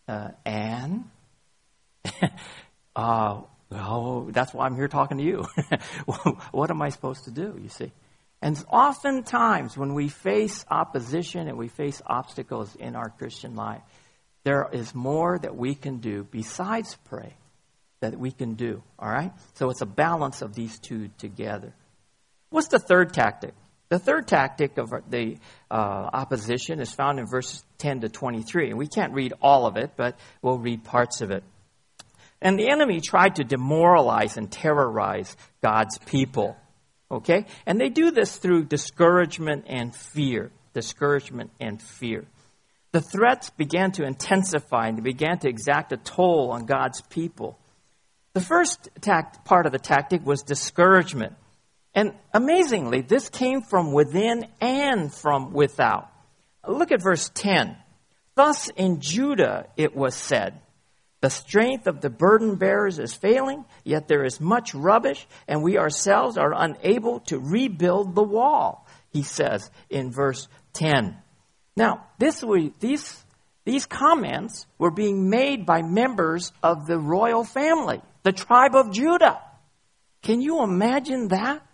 Uh, 0.07 0.31
and? 0.47 1.05
uh, 2.97 3.43
well, 3.71 4.29
that's 4.31 4.55
why 4.55 4.65
I'm 4.65 4.77
here 4.77 4.89
talking 4.89 5.19
to 5.19 5.25
you. 5.25 5.45
what 6.53 6.71
am 6.71 6.81
I 6.81 6.89
supposed 6.89 7.25
to 7.25 7.31
do, 7.31 7.59
you 7.63 7.69
see? 7.69 7.93
And 8.41 8.63
oftentimes 8.71 9.77
when 9.77 9.95
we 9.95 10.09
face 10.09 10.65
opposition 10.71 11.49
and 11.49 11.59
we 11.59 11.69
face 11.69 12.01
obstacles 12.07 12.75
in 12.77 12.97
our 12.97 13.11
Christian 13.11 13.57
life, 13.57 13.83
there 14.49 14.67
is 14.73 14.95
more 14.95 15.39
that 15.39 15.55
we 15.55 15.75
can 15.75 15.99
do 15.99 16.27
besides 16.31 16.97
pray 17.05 17.35
that 18.01 18.19
we 18.19 18.31
can 18.31 18.55
do. 18.55 18.83
All 18.99 19.11
right? 19.11 19.31
So 19.55 19.69
it's 19.69 19.83
a 19.83 19.87
balance 19.87 20.41
of 20.41 20.55
these 20.55 20.79
two 20.79 21.11
together. 21.19 21.75
What's 22.49 22.69
the 22.69 22.79
third 22.79 23.13
tactic? 23.13 23.53
The 23.91 23.99
third 23.99 24.27
tactic 24.27 24.79
of 24.79 24.89
the 25.11 25.37
uh, 25.71 25.75
opposition 25.75 26.81
is 26.81 26.91
found 26.91 27.19
in 27.19 27.27
verses 27.27 27.63
10 27.77 28.01
to 28.01 28.09
23. 28.09 28.71
And 28.71 28.79
we 28.79 28.87
can't 28.87 29.13
read 29.13 29.35
all 29.43 29.67
of 29.67 29.77
it, 29.77 29.91
but 29.97 30.19
we'll 30.41 30.59
read 30.59 30.83
parts 30.83 31.21
of 31.21 31.31
it. 31.31 31.45
And 32.41 32.59
the 32.59 32.71
enemy 32.71 33.03
tried 33.03 33.37
to 33.37 33.45
demoralize 33.45 34.39
and 34.39 34.51
terrorize 34.51 35.37
God's 35.63 35.99
people. 35.99 36.57
Okay? 37.11 37.45
And 37.67 37.79
they 37.79 37.91
do 37.91 38.13
this 38.13 38.39
through 38.39 38.65
discouragement 38.65 39.67
and 39.69 39.95
fear. 39.95 40.53
Discouragement 40.73 41.51
and 41.61 41.83
fear. 41.83 42.25
The 42.93 43.01
threats 43.01 43.51
began 43.51 43.93
to 43.93 44.05
intensify 44.05 44.89
and 44.89 44.99
they 44.99 45.03
began 45.03 45.39
to 45.41 45.49
exact 45.49 45.93
a 45.93 45.97
toll 45.97 46.51
on 46.53 46.67
God's 46.67 47.03
people. 47.03 47.59
The 48.33 48.41
first 48.41 48.89
tact, 49.01 49.45
part 49.45 49.67
of 49.67 49.73
the 49.73 49.79
tactic 49.79 50.25
was 50.25 50.43
discouragement. 50.43 51.35
And 51.95 52.13
amazingly, 52.33 53.01
this 53.01 53.29
came 53.29 53.63
from 53.63 53.93
within 53.93 54.47
and 54.61 55.13
from 55.13 55.53
without. 55.53 56.11
Look 56.67 56.93
at 56.93 57.03
verse 57.03 57.31
10. 57.35 57.77
Thus 58.35 58.69
in 58.69 59.01
Judah 59.01 59.67
it 59.77 59.97
was 59.97 60.15
said, 60.15 60.61
the 61.21 61.31
strength 61.31 61.89
of 61.89 62.01
the 62.01 62.11
burden 62.11 62.55
bearers 62.55 63.01
is 63.01 63.13
failing, 63.13 63.65
yet 63.83 64.07
there 64.07 64.25
is 64.25 64.41
much 64.41 64.73
rubbish, 64.73 65.27
and 65.49 65.65
we 65.65 65.77
ourselves 65.77 66.39
are 66.39 66.55
unable 66.55 67.21
to 67.21 67.41
rebuild 67.41 68.15
the 68.15 68.23
wall, 68.23 68.87
he 69.11 69.25
says 69.25 69.69
in 69.91 70.13
verse 70.13 70.47
10. 70.75 71.17
Now, 71.79 72.05
this, 72.19 72.45
these, 72.81 73.25
these 73.65 73.87
comments 73.87 74.67
were 74.79 74.91
being 74.91 75.31
made 75.31 75.65
by 75.65 75.83
members 75.83 76.53
of 76.61 76.89
the 76.89 76.99
royal 76.99 77.45
family, 77.45 78.03
the 78.25 78.33
tribe 78.33 78.75
of 78.75 78.91
Judah. 78.93 79.41
Can 80.23 80.41
you 80.41 80.65
imagine 80.65 81.29
that? 81.29 81.65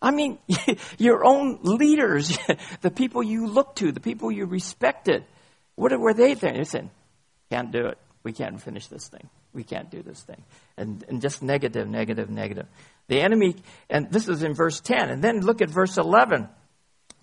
I 0.00 0.12
mean, 0.12 0.38
your 0.98 1.24
own 1.24 1.58
leaders, 1.64 2.38
the 2.82 2.90
people 2.92 3.24
you 3.24 3.48
look 3.48 3.74
to, 3.76 3.90
the 3.90 3.98
people 3.98 4.30
you 4.30 4.46
respected, 4.46 5.24
what 5.74 5.98
were 5.98 6.14
they 6.14 6.36
thinking? 6.36 6.60
They 6.60 6.64
said, 6.64 6.90
can't 7.50 7.72
do 7.72 7.86
it. 7.86 7.98
We 8.22 8.32
can't 8.32 8.62
finish 8.62 8.86
this 8.86 9.08
thing. 9.08 9.28
We 9.52 9.64
can't 9.64 9.90
do 9.90 10.02
this 10.02 10.22
thing. 10.22 10.44
And, 10.76 11.04
and 11.08 11.20
just 11.20 11.42
negative, 11.42 11.88
negative, 11.88 12.30
negative. 12.30 12.66
The 13.08 13.20
enemy, 13.20 13.56
and 13.90 14.08
this 14.12 14.28
is 14.28 14.44
in 14.44 14.54
verse 14.54 14.78
10. 14.78 15.10
And 15.10 15.20
then 15.20 15.40
look 15.40 15.60
at 15.60 15.68
verse 15.68 15.98
11. 15.98 16.48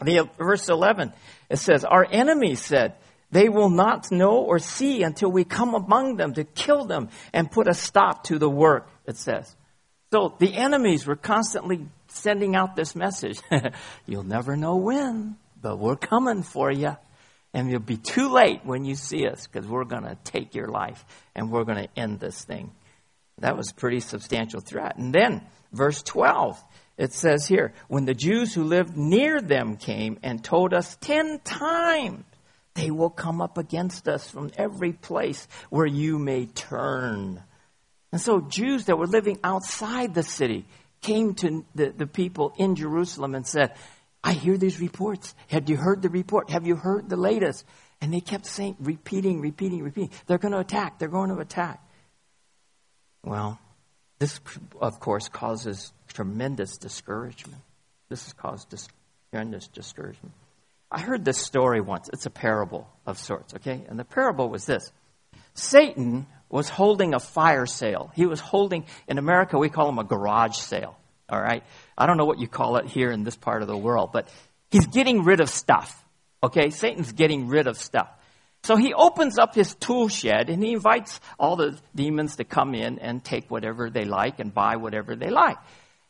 The, 0.02 0.30
verse 0.38 0.70
11, 0.70 1.14
it 1.50 1.58
says, 1.58 1.84
Our 1.84 2.08
enemies 2.10 2.62
said, 2.62 2.96
they 3.32 3.48
will 3.48 3.70
not 3.70 4.12
know 4.12 4.38
or 4.38 4.60
see 4.60 5.04
until 5.04 5.32
we 5.32 5.44
come 5.44 5.76
among 5.76 6.16
them 6.16 6.34
to 6.34 6.44
kill 6.44 6.86
them 6.86 7.10
and 7.32 7.52
put 7.52 7.68
a 7.68 7.74
stop 7.74 8.24
to 8.26 8.40
the 8.40 8.50
work, 8.50 8.90
it 9.06 9.18
says. 9.18 9.56
So 10.12 10.36
the 10.40 10.56
enemies 10.56 11.06
were 11.06 11.16
constantly 11.16 11.86
sending 12.08 12.56
out 12.56 12.76
this 12.76 12.96
message. 12.96 13.40
You'll 14.08 14.24
never 14.24 14.56
know 14.56 14.78
when, 14.78 15.38
but 15.62 15.78
we're 15.78 15.96
coming 15.96 16.42
for 16.42 16.72
you. 16.72 16.98
And 17.52 17.72
you'll 17.72 17.80
be 17.80 17.98
too 17.98 18.30
late 18.30 18.62
when 18.64 18.86
you 18.86 18.94
see 18.94 19.28
us 19.28 19.48
because 19.48 19.68
we're 19.68 19.84
going 19.84 20.04
to 20.04 20.16
take 20.24 20.54
your 20.54 20.68
life 20.68 21.04
and 21.36 21.50
we're 21.50 21.64
going 21.64 21.84
to 21.84 22.00
end 22.00 22.20
this 22.20 22.44
thing. 22.44 22.72
That 23.40 23.58
was 23.58 23.72
pretty 23.72 24.02
substantial 24.02 24.60
threat. 24.60 24.98
And 24.98 25.12
then, 25.12 25.42
verse 25.72 26.04
12, 26.04 26.64
it 27.00 27.14
says 27.14 27.48
here, 27.48 27.74
when 27.88 28.04
the 28.04 28.14
Jews 28.14 28.54
who 28.54 28.66
lived 28.66 28.98
near 28.98 29.40
them 29.40 29.78
came 29.78 30.20
and 30.22 30.44
told 30.44 30.74
us 30.74 30.98
ten 31.00 31.40
times, 31.40 32.26
they 32.76 32.92
will 32.92 33.10
come 33.10 33.42
up 33.42 33.58
against 33.58 34.10
us 34.10 34.30
from 34.30 34.52
every 34.58 34.92
place 34.92 35.48
where 35.70 35.88
you 35.88 36.20
may 36.20 36.46
turn. 36.46 37.42
And 38.12 38.20
so 38.20 38.42
Jews 38.42 38.86
that 38.86 38.98
were 38.98 39.08
living 39.08 39.40
outside 39.46 40.14
the 40.14 40.24
city 40.24 40.66
came 41.02 41.36
to 41.36 41.66
the, 41.74 41.92
the 41.92 42.06
people 42.06 42.54
in 42.58 42.76
Jerusalem 42.76 43.34
and 43.34 43.48
said, 43.48 43.76
I 44.22 44.34
hear 44.34 44.58
these 44.58 44.82
reports. 44.82 45.34
Have 45.48 45.70
you 45.70 45.78
heard 45.78 46.02
the 46.02 46.10
report? 46.10 46.50
Have 46.50 46.68
you 46.68 46.76
heard 46.76 47.08
the 47.08 47.16
latest? 47.16 47.64
And 48.02 48.14
they 48.14 48.20
kept 48.20 48.46
saying, 48.46 48.76
repeating, 48.80 49.40
repeating, 49.40 49.84
repeating. 49.84 50.12
They're 50.28 50.38
going 50.38 50.54
to 50.54 50.60
attack. 50.60 51.00
They're 51.00 51.08
going 51.08 51.30
to 51.30 51.40
attack. 51.40 51.82
Well, 53.24 53.58
this, 54.20 54.40
of 54.80 55.00
course, 55.00 55.30
causes 55.30 55.94
tremendous 56.08 56.78
discouragement. 56.78 57.62
This 58.10 58.26
has 58.26 58.34
caused 58.34 58.70
dis- 58.70 58.88
tremendous 59.32 59.68
discouragement. 59.68 60.34
I 60.92 61.00
heard 61.02 61.24
this 61.24 61.38
story 61.38 61.82
once. 61.82 62.10
It's 62.12 62.26
a 62.26 62.32
parable 62.32 62.90
of 63.06 63.18
sorts, 63.18 63.54
okay? 63.56 63.86
And 63.88 63.98
the 63.98 64.04
parable 64.04 64.50
was 64.50 64.66
this 64.66 64.92
Satan 65.54 66.26
was 66.50 66.68
holding 66.68 67.14
a 67.14 67.20
fire 67.20 67.66
sale. 67.66 68.12
He 68.16 68.26
was 68.26 68.40
holding, 68.40 68.86
in 69.08 69.18
America, 69.18 69.58
we 69.58 69.70
call 69.70 69.86
them 69.86 70.00
a 70.00 70.04
garage 70.04 70.56
sale, 70.56 70.98
all 71.30 71.42
right? 71.42 71.64
I 71.98 72.06
don't 72.08 72.18
know 72.18 72.26
what 72.26 72.40
you 72.40 72.48
call 72.48 72.78
it 72.78 72.88
here 72.88 73.12
in 73.12 73.24
this 73.24 73.36
part 73.36 73.62
of 73.62 73.68
the 73.68 73.78
world, 73.78 74.10
but 74.12 74.28
he's 74.72 74.88
getting 74.88 75.24
rid 75.24 75.42
of 75.42 75.50
stuff. 75.50 76.04
Okay? 76.42 76.72
Satan's 76.72 77.12
getting 77.12 77.48
rid 77.48 77.68
of 77.68 77.78
stuff. 77.78 78.10
So 78.64 78.76
he 78.76 78.94
opens 78.94 79.38
up 79.40 79.56
his 79.56 79.76
tool 79.76 80.10
shed 80.10 80.50
and 80.50 80.64
he 80.64 80.74
invites 80.74 81.20
all 81.40 81.56
the 81.56 81.80
demons 81.96 82.36
to 82.38 82.44
come 82.44 82.76
in 82.76 83.00
and 83.00 83.24
take 83.24 83.50
whatever 83.50 83.90
they 83.90 84.06
like 84.06 84.40
and 84.40 84.54
buy 84.54 84.76
whatever 84.76 85.16
they 85.16 85.30
like. 85.30 85.58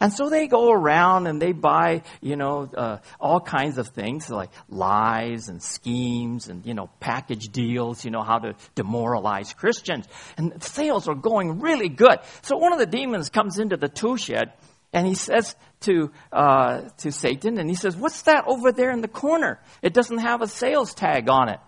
And 0.02 0.14
so 0.14 0.30
they 0.30 0.48
go 0.48 0.72
around 0.72 1.28
and 1.28 1.42
they 1.42 1.52
buy, 1.52 2.04
you 2.22 2.38
know, 2.38 2.70
uh, 2.76 2.98
all 3.20 3.42
kinds 3.42 3.78
of 3.78 3.90
things 3.90 4.30
like 4.30 4.50
lies 4.70 5.50
and 5.50 5.62
schemes 5.62 6.48
and, 6.48 6.66
you 6.66 6.74
know, 6.74 6.90
package 7.02 7.50
deals, 7.50 8.06
you 8.06 8.12
know, 8.12 8.24
how 8.24 8.40
to 8.40 8.56
demoralize 8.76 9.54
Christians. 9.54 10.08
And 10.38 10.64
sales 10.64 11.10
are 11.10 11.16
going 11.16 11.60
really 11.60 11.90
good. 11.90 12.20
So 12.44 12.56
one 12.56 12.72
of 12.72 12.80
the 12.80 12.86
demons 12.86 13.30
comes 13.30 13.60
into 13.60 13.76
the 13.76 13.90
tool 13.90 14.16
shed 14.16 14.54
and 14.94 15.06
he 15.06 15.16
says 15.16 15.54
to, 15.82 16.12
uh, 16.32 16.82
to 17.00 17.12
Satan, 17.12 17.60
and 17.60 17.70
he 17.70 17.76
says, 17.76 17.96
What's 17.96 18.24
that 18.24 18.46
over 18.48 18.72
there 18.72 18.90
in 18.90 19.02
the 19.02 19.08
corner? 19.08 19.60
It 19.84 19.94
doesn't 19.94 20.18
have 20.18 20.42
a 20.42 20.48
sales 20.48 20.96
tag 20.96 21.30
on 21.30 21.50
it. 21.50 21.60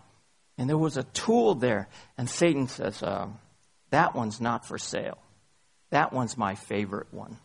And 0.61 0.69
there 0.69 0.77
was 0.77 0.95
a 0.95 1.01
tool 1.01 1.55
there. 1.55 1.87
And 2.19 2.29
Satan 2.29 2.67
says, 2.67 3.01
uh, 3.01 3.29
That 3.89 4.13
one's 4.13 4.39
not 4.39 4.63
for 4.63 4.77
sale. 4.77 5.17
That 5.89 6.13
one's 6.13 6.37
my 6.37 6.53
favorite 6.53 7.11
one. 7.11 7.37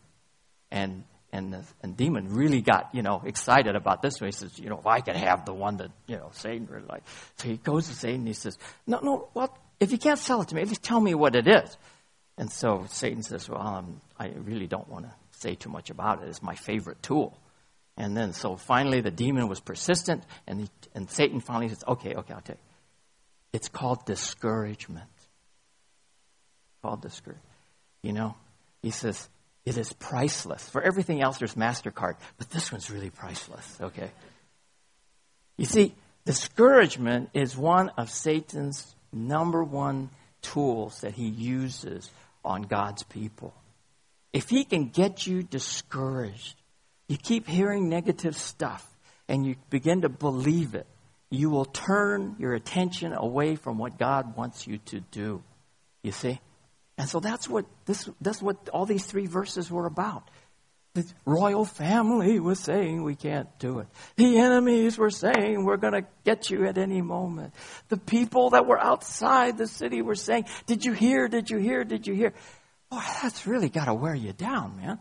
And 0.69 1.03
and 1.31 1.51
the 1.51 1.63
and 1.81 1.97
demon 1.97 2.35
really 2.35 2.61
got 2.61 2.93
you 2.93 3.01
know 3.01 3.23
excited 3.25 3.75
about 3.75 4.03
this 4.03 4.21
one. 4.21 4.27
He 4.27 4.33
says, 4.33 4.59
you 4.59 4.69
know, 4.69 4.77
if 4.77 4.85
I 4.85 5.01
could 5.01 5.15
have 5.15 5.45
the 5.45 5.53
one 5.53 5.77
that 5.77 5.89
you 6.05 6.15
know 6.15 6.29
Satan 6.33 6.67
really 6.69 6.85
like. 6.87 7.01
So 7.37 7.47
he 7.47 7.57
goes 7.57 7.87
to 7.87 7.95
Satan. 7.95 8.19
and 8.19 8.27
He 8.27 8.35
says, 8.35 8.55
no, 8.85 8.99
no. 9.01 9.29
Well, 9.33 9.57
if 9.79 9.91
you 9.91 9.97
can't 9.97 10.19
sell 10.19 10.43
it 10.43 10.49
to 10.49 10.55
me, 10.55 10.61
at 10.61 10.67
least 10.67 10.83
tell 10.83 11.01
me 11.01 11.15
what 11.15 11.35
it 11.35 11.47
is. 11.47 11.75
And 12.37 12.51
so 12.51 12.85
Satan 12.87 13.23
says, 13.23 13.49
well, 13.49 13.59
um, 13.59 13.99
I 14.19 14.27
really 14.27 14.67
don't 14.67 14.87
want 14.89 15.05
to 15.05 15.13
say 15.31 15.55
too 15.55 15.69
much 15.69 15.89
about 15.89 16.21
it. 16.21 16.29
It's 16.29 16.43
my 16.43 16.53
favorite 16.53 17.01
tool. 17.01 17.35
And 17.97 18.15
then, 18.15 18.33
so 18.33 18.57
finally, 18.57 19.01
the 19.01 19.09
demon 19.09 19.47
was 19.47 19.59
persistent, 19.59 20.23
and, 20.45 20.61
he, 20.61 20.69
and 20.93 21.09
Satan 21.09 21.39
finally 21.39 21.69
says, 21.69 21.83
okay, 21.87 22.13
okay, 22.13 22.33
I'll 22.35 22.41
take. 22.41 22.57
It's 23.53 23.69
called 23.69 24.05
discouragement. 24.05 25.09
Called 26.81 27.01
discouragement. 27.01 27.43
You 28.03 28.13
know, 28.13 28.35
he 28.81 28.91
says, 28.91 29.29
it 29.65 29.77
is 29.77 29.91
priceless. 29.93 30.69
For 30.69 30.81
everything 30.81 31.21
else, 31.21 31.39
there's 31.39 31.55
MasterCard, 31.55 32.15
but 32.37 32.49
this 32.51 32.71
one's 32.71 32.89
really 32.89 33.09
priceless, 33.09 33.77
okay? 33.81 34.11
You 35.57 35.65
see, 35.65 35.93
discouragement 36.25 37.31
is 37.33 37.57
one 37.57 37.89
of 37.97 38.09
Satan's 38.09 38.95
number 39.11 39.63
one 39.63 40.09
tools 40.41 41.01
that 41.01 41.15
he 41.15 41.27
uses 41.27 42.09
on 42.45 42.61
God's 42.61 43.03
people. 43.03 43.53
If 44.31 44.49
he 44.49 44.63
can 44.63 44.89
get 44.89 45.27
you 45.27 45.43
discouraged, 45.43 46.55
you 47.07 47.17
keep 47.17 47.47
hearing 47.47 47.89
negative 47.89 48.37
stuff 48.37 48.87
and 49.27 49.45
you 49.45 49.55
begin 49.69 50.01
to 50.01 50.09
believe 50.09 50.75
it, 50.75 50.87
you 51.29 51.49
will 51.49 51.65
turn 51.65 52.35
your 52.39 52.53
attention 52.53 53.13
away 53.13 53.55
from 53.55 53.77
what 53.77 53.97
God 53.97 54.35
wants 54.35 54.67
you 54.67 54.77
to 54.85 54.99
do. 54.99 55.43
You 56.03 56.11
see? 56.11 56.39
And 56.97 57.07
so 57.07 57.19
that's 57.19 57.49
what 57.49 57.65
this 57.85 58.09
that's 58.21 58.41
what 58.41 58.69
all 58.69 58.85
these 58.85 59.05
three 59.05 59.27
verses 59.27 59.69
were 59.69 59.85
about. 59.85 60.29
The 60.93 61.05
royal 61.25 61.63
family 61.63 62.39
was 62.39 62.59
saying 62.59 63.03
we 63.03 63.15
can't 63.15 63.47
do 63.59 63.79
it. 63.79 63.87
The 64.15 64.39
enemies 64.39 64.97
were 64.97 65.11
saying 65.11 65.63
we're 65.63 65.77
going 65.77 65.93
to 65.93 66.07
get 66.23 66.49
you 66.49 66.65
at 66.65 66.79
any 66.79 67.03
moment. 67.03 67.53
The 67.89 67.97
people 67.97 68.51
that 68.51 68.65
were 68.65 68.79
outside 68.79 69.59
the 69.59 69.67
city 69.67 70.01
were 70.01 70.15
saying, 70.15 70.45
"Did 70.65 70.85
you 70.85 70.93
hear? 70.93 71.27
Did 71.27 71.51
you 71.51 71.59
hear? 71.59 71.83
Did 71.83 72.07
you 72.07 72.15
hear?" 72.15 72.33
boy, 72.89 73.01
that's 73.21 73.47
really 73.47 73.69
got 73.69 73.85
to 73.85 73.93
wear 73.93 74.15
you 74.15 74.33
down, 74.33 74.77
man. 74.77 74.99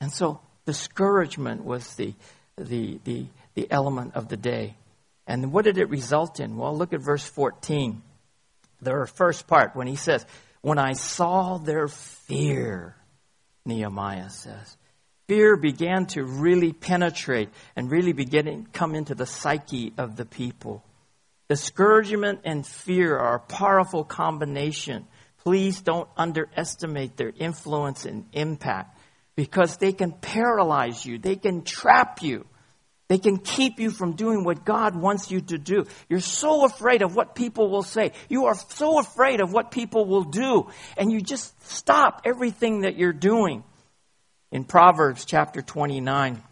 And 0.00 0.12
so 0.12 0.40
discouragement 0.64 1.64
was 1.64 1.94
the, 1.94 2.14
the, 2.56 3.00
the, 3.04 3.26
the 3.54 3.70
element 3.70 4.14
of 4.14 4.28
the 4.28 4.36
day. 4.36 4.76
And 5.26 5.52
what 5.52 5.64
did 5.64 5.78
it 5.78 5.90
result 5.90 6.40
in? 6.40 6.56
Well, 6.56 6.76
look 6.76 6.92
at 6.92 7.00
verse 7.00 7.24
14. 7.24 8.02
The 8.80 9.10
first 9.14 9.46
part 9.46 9.74
when 9.74 9.86
he 9.86 9.96
says, 9.96 10.24
When 10.60 10.78
I 10.78 10.92
saw 10.92 11.58
their 11.58 11.88
fear, 11.88 12.96
Nehemiah 13.64 14.30
says. 14.30 14.76
Fear 15.26 15.56
began 15.56 16.06
to 16.06 16.22
really 16.22 16.72
penetrate 16.72 17.48
and 17.74 17.90
really 17.90 18.12
begin 18.12 18.68
come 18.72 18.94
into 18.94 19.16
the 19.16 19.26
psyche 19.26 19.92
of 19.98 20.14
the 20.14 20.24
people. 20.24 20.84
Discouragement 21.48 22.40
and 22.44 22.64
fear 22.64 23.18
are 23.18 23.36
a 23.36 23.40
powerful 23.40 24.04
combination 24.04 25.06
Please 25.46 25.80
don't 25.80 26.08
underestimate 26.16 27.16
their 27.16 27.32
influence 27.38 28.04
and 28.04 28.26
impact 28.32 28.98
because 29.36 29.76
they 29.76 29.92
can 29.92 30.10
paralyze 30.10 31.06
you, 31.06 31.18
they 31.18 31.36
can 31.36 31.62
trap 31.62 32.20
you. 32.20 32.44
They 33.08 33.18
can 33.18 33.38
keep 33.38 33.78
you 33.78 33.90
from 33.90 34.16
doing 34.16 34.42
what 34.42 34.64
God 34.64 34.96
wants 34.96 35.30
you 35.30 35.40
to 35.40 35.58
do. 35.58 35.86
You're 36.08 36.18
so 36.18 36.64
afraid 36.64 37.02
of 37.02 37.14
what 37.14 37.36
people 37.36 37.70
will 37.70 37.84
say. 37.84 38.12
You 38.28 38.46
are 38.46 38.56
so 38.56 38.98
afraid 38.98 39.40
of 39.40 39.52
what 39.52 39.70
people 39.70 40.06
will 40.06 40.24
do. 40.24 40.68
And 40.96 41.12
you 41.12 41.20
just 41.20 41.54
stop 41.70 42.22
everything 42.24 42.80
that 42.80 42.96
you're 42.96 43.12
doing. 43.12 43.62
In 44.50 44.64
Proverbs 44.64 45.24
chapter 45.24 45.62
29, 45.62 46.42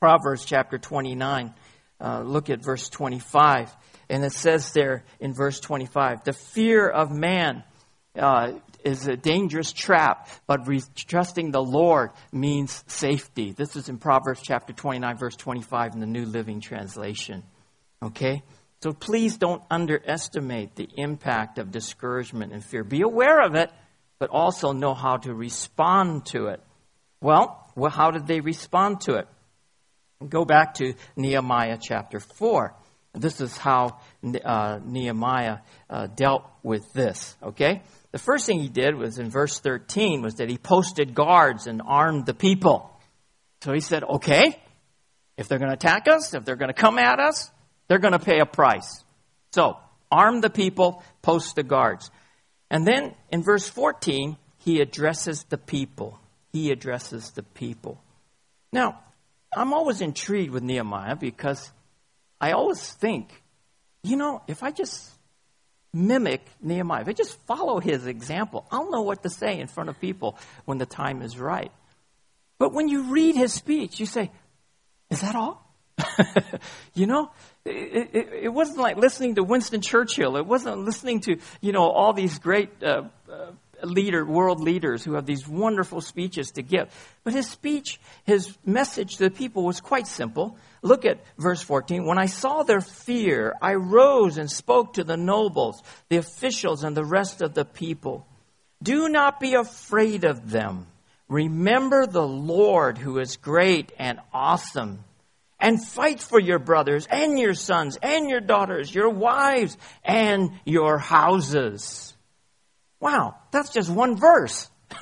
Proverbs 0.00 0.44
chapter 0.44 0.78
29, 0.78 1.54
uh, 2.00 2.22
look 2.22 2.48
at 2.48 2.62
verse 2.62 2.88
25. 2.88 3.74
And 4.08 4.24
it 4.24 4.32
says 4.32 4.72
there 4.72 5.04
in 5.20 5.34
verse 5.34 5.60
25, 5.60 6.24
the 6.24 6.32
fear 6.32 6.88
of 6.88 7.10
man 7.10 7.62
uh, 8.18 8.52
is 8.86 9.08
a 9.08 9.16
dangerous 9.16 9.72
trap, 9.72 10.28
but 10.46 10.66
re- 10.68 10.82
trusting 10.94 11.50
the 11.50 11.62
Lord 11.62 12.10
means 12.32 12.84
safety. 12.86 13.50
This 13.50 13.74
is 13.74 13.88
in 13.88 13.98
Proverbs 13.98 14.40
chapter 14.42 14.72
29, 14.72 15.18
verse 15.18 15.34
25 15.34 15.94
in 15.94 16.00
the 16.00 16.06
New 16.06 16.24
Living 16.24 16.60
Translation. 16.60 17.42
Okay? 18.00 18.42
So 18.82 18.92
please 18.92 19.38
don't 19.38 19.62
underestimate 19.70 20.76
the 20.76 20.88
impact 20.96 21.58
of 21.58 21.72
discouragement 21.72 22.52
and 22.52 22.64
fear. 22.64 22.84
Be 22.84 23.02
aware 23.02 23.40
of 23.40 23.56
it, 23.56 23.72
but 24.20 24.30
also 24.30 24.72
know 24.72 24.94
how 24.94 25.16
to 25.16 25.34
respond 25.34 26.26
to 26.26 26.46
it. 26.46 26.60
Well, 27.20 27.68
well 27.74 27.90
how 27.90 28.12
did 28.12 28.28
they 28.28 28.40
respond 28.40 29.00
to 29.02 29.14
it? 29.14 29.28
Go 30.26 30.44
back 30.44 30.74
to 30.74 30.94
Nehemiah 31.16 31.78
chapter 31.80 32.20
4. 32.20 32.74
This 33.14 33.40
is 33.40 33.56
how 33.56 33.98
uh, 34.44 34.78
Nehemiah 34.84 35.58
uh, 35.88 36.06
dealt 36.06 36.44
with 36.62 36.92
this, 36.92 37.34
okay? 37.42 37.82
The 38.12 38.18
first 38.18 38.46
thing 38.46 38.60
he 38.60 38.68
did 38.68 38.94
was 38.94 39.18
in 39.18 39.30
verse 39.30 39.58
13 39.60 40.22
was 40.22 40.36
that 40.36 40.48
he 40.48 40.58
posted 40.58 41.14
guards 41.14 41.66
and 41.66 41.82
armed 41.84 42.26
the 42.26 42.34
people. 42.34 42.90
So 43.62 43.72
he 43.72 43.80
said, 43.80 44.04
okay, 44.04 44.60
if 45.36 45.48
they're 45.48 45.58
going 45.58 45.70
to 45.70 45.76
attack 45.76 46.08
us, 46.08 46.34
if 46.34 46.44
they're 46.44 46.56
going 46.56 46.72
to 46.72 46.74
come 46.74 46.98
at 46.98 47.20
us, 47.20 47.50
they're 47.88 47.98
going 47.98 48.12
to 48.12 48.18
pay 48.18 48.38
a 48.40 48.46
price. 48.46 49.04
So 49.52 49.76
arm 50.10 50.40
the 50.40 50.50
people, 50.50 51.02
post 51.22 51.56
the 51.56 51.62
guards. 51.62 52.10
And 52.70 52.86
then 52.86 53.14
in 53.30 53.42
verse 53.42 53.68
14, 53.68 54.36
he 54.58 54.80
addresses 54.80 55.44
the 55.44 55.58
people. 55.58 56.18
He 56.52 56.70
addresses 56.70 57.30
the 57.32 57.42
people. 57.42 58.00
Now, 58.72 59.00
I'm 59.54 59.72
always 59.72 60.00
intrigued 60.00 60.52
with 60.52 60.62
Nehemiah 60.62 61.16
because 61.16 61.70
I 62.40 62.52
always 62.52 62.92
think, 62.92 63.42
you 64.02 64.16
know, 64.16 64.42
if 64.48 64.62
I 64.62 64.70
just 64.70 65.10
mimic 65.96 66.42
Nehemiah. 66.60 67.02
If 67.02 67.08
I 67.08 67.12
just 67.12 67.38
follow 67.46 67.80
his 67.80 68.06
example, 68.06 68.66
I'll 68.70 68.90
know 68.90 69.02
what 69.02 69.22
to 69.22 69.30
say 69.30 69.58
in 69.58 69.66
front 69.66 69.88
of 69.88 69.98
people 70.00 70.38
when 70.64 70.78
the 70.78 70.86
time 70.86 71.22
is 71.22 71.38
right. 71.38 71.72
But 72.58 72.72
when 72.72 72.88
you 72.88 73.04
read 73.04 73.34
his 73.34 73.52
speech, 73.52 73.98
you 73.98 74.06
say, 74.06 74.30
is 75.10 75.20
that 75.22 75.34
all? 75.34 75.62
you 76.94 77.06
know, 77.06 77.30
it, 77.64 78.10
it, 78.12 78.28
it, 78.42 78.48
wasn't 78.48 78.78
like 78.78 78.98
listening 78.98 79.36
to 79.36 79.42
Winston 79.42 79.80
Churchill. 79.80 80.36
It 80.36 80.46
wasn't 80.46 80.84
listening 80.84 81.20
to, 81.20 81.38
you 81.62 81.72
know, 81.72 81.88
all 81.88 82.12
these 82.12 82.38
great 82.38 82.70
uh, 82.82 83.04
uh, 83.30 83.52
leader, 83.82 84.24
world 84.24 84.60
leaders 84.60 85.04
who 85.04 85.14
have 85.14 85.26
these 85.26 85.46
wonderful 85.46 86.00
speeches 86.00 86.52
to 86.52 86.62
give. 86.62 86.88
But 87.24 87.34
his 87.34 87.48
speech, 87.48 88.00
his 88.24 88.56
message 88.64 89.16
to 89.16 89.24
the 89.24 89.30
people 89.30 89.64
was 89.64 89.80
quite 89.80 90.06
simple. 90.06 90.56
Look 90.82 91.04
at 91.04 91.20
verse 91.38 91.62
14. 91.62 92.06
When 92.06 92.18
I 92.18 92.26
saw 92.26 92.62
their 92.62 92.80
fear, 92.80 93.54
I 93.60 93.74
rose 93.74 94.38
and 94.38 94.50
spoke 94.50 94.94
to 94.94 95.04
the 95.04 95.16
nobles, 95.16 95.82
the 96.08 96.16
officials, 96.16 96.84
and 96.84 96.96
the 96.96 97.04
rest 97.04 97.42
of 97.42 97.54
the 97.54 97.64
people. 97.64 98.26
Do 98.82 99.08
not 99.08 99.40
be 99.40 99.54
afraid 99.54 100.24
of 100.24 100.50
them. 100.50 100.86
Remember 101.28 102.06
the 102.06 102.26
Lord 102.26 102.98
who 102.98 103.18
is 103.18 103.36
great 103.36 103.92
and 103.98 104.20
awesome. 104.32 105.00
And 105.58 105.84
fight 105.84 106.20
for 106.20 106.38
your 106.38 106.58
brothers 106.58 107.06
and 107.10 107.38
your 107.38 107.54
sons 107.54 107.96
and 108.02 108.28
your 108.28 108.40
daughters, 108.40 108.94
your 108.94 109.08
wives 109.08 109.76
and 110.04 110.52
your 110.64 110.98
houses. 110.98 112.15
Wow, 113.00 113.36
that's 113.50 113.70
just 113.70 113.90
one 113.90 114.16
verse. 114.16 114.70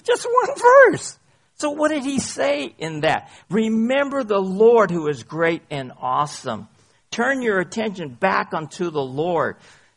It's 0.00 0.06
just 0.06 0.26
one 0.26 0.56
verse. 0.56 1.18
So 1.56 1.72
what 1.72 1.90
did 1.90 2.04
he 2.04 2.20
say 2.20 2.74
in 2.78 3.00
that? 3.00 3.30
Remember 3.50 4.24
the 4.24 4.40
Lord 4.40 4.90
who 4.90 5.08
is 5.08 5.24
great 5.24 5.62
and 5.70 5.92
awesome. 6.00 6.68
Turn 7.10 7.42
your 7.42 7.60
attention 7.60 8.14
back 8.14 8.54
unto 8.54 8.90
the 8.90 9.02
Lord. 9.02 9.56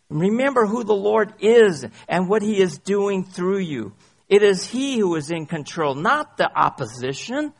Remember 0.09 0.65
who 0.65 0.83
the 0.83 0.93
Lord 0.93 1.33
is 1.39 1.85
and 2.09 2.27
what 2.27 2.41
he 2.41 2.59
is 2.59 2.79
doing 2.79 3.23
through 3.23 3.59
you. 3.59 3.93
It 4.27 4.43
is 4.43 4.67
he 4.67 4.99
who 4.99 5.15
is 5.15 5.31
in 5.31 5.45
control, 5.45 5.95
not 5.95 6.35
the 6.35 6.51
opposition. 6.53 7.53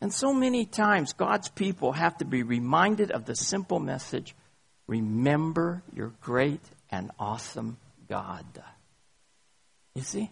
And 0.00 0.12
so 0.12 0.34
many 0.34 0.64
times 0.64 1.12
God's 1.12 1.48
people 1.48 1.92
have 1.92 2.18
to 2.18 2.24
be 2.24 2.42
reminded 2.42 3.12
of 3.12 3.26
the 3.26 3.36
simple 3.36 3.78
message 3.78 4.34
remember 4.88 5.82
your 5.94 6.12
great 6.20 6.62
and 6.90 7.12
awesome 7.18 7.76
God. 8.08 8.44
You 9.94 10.02
see? 10.02 10.30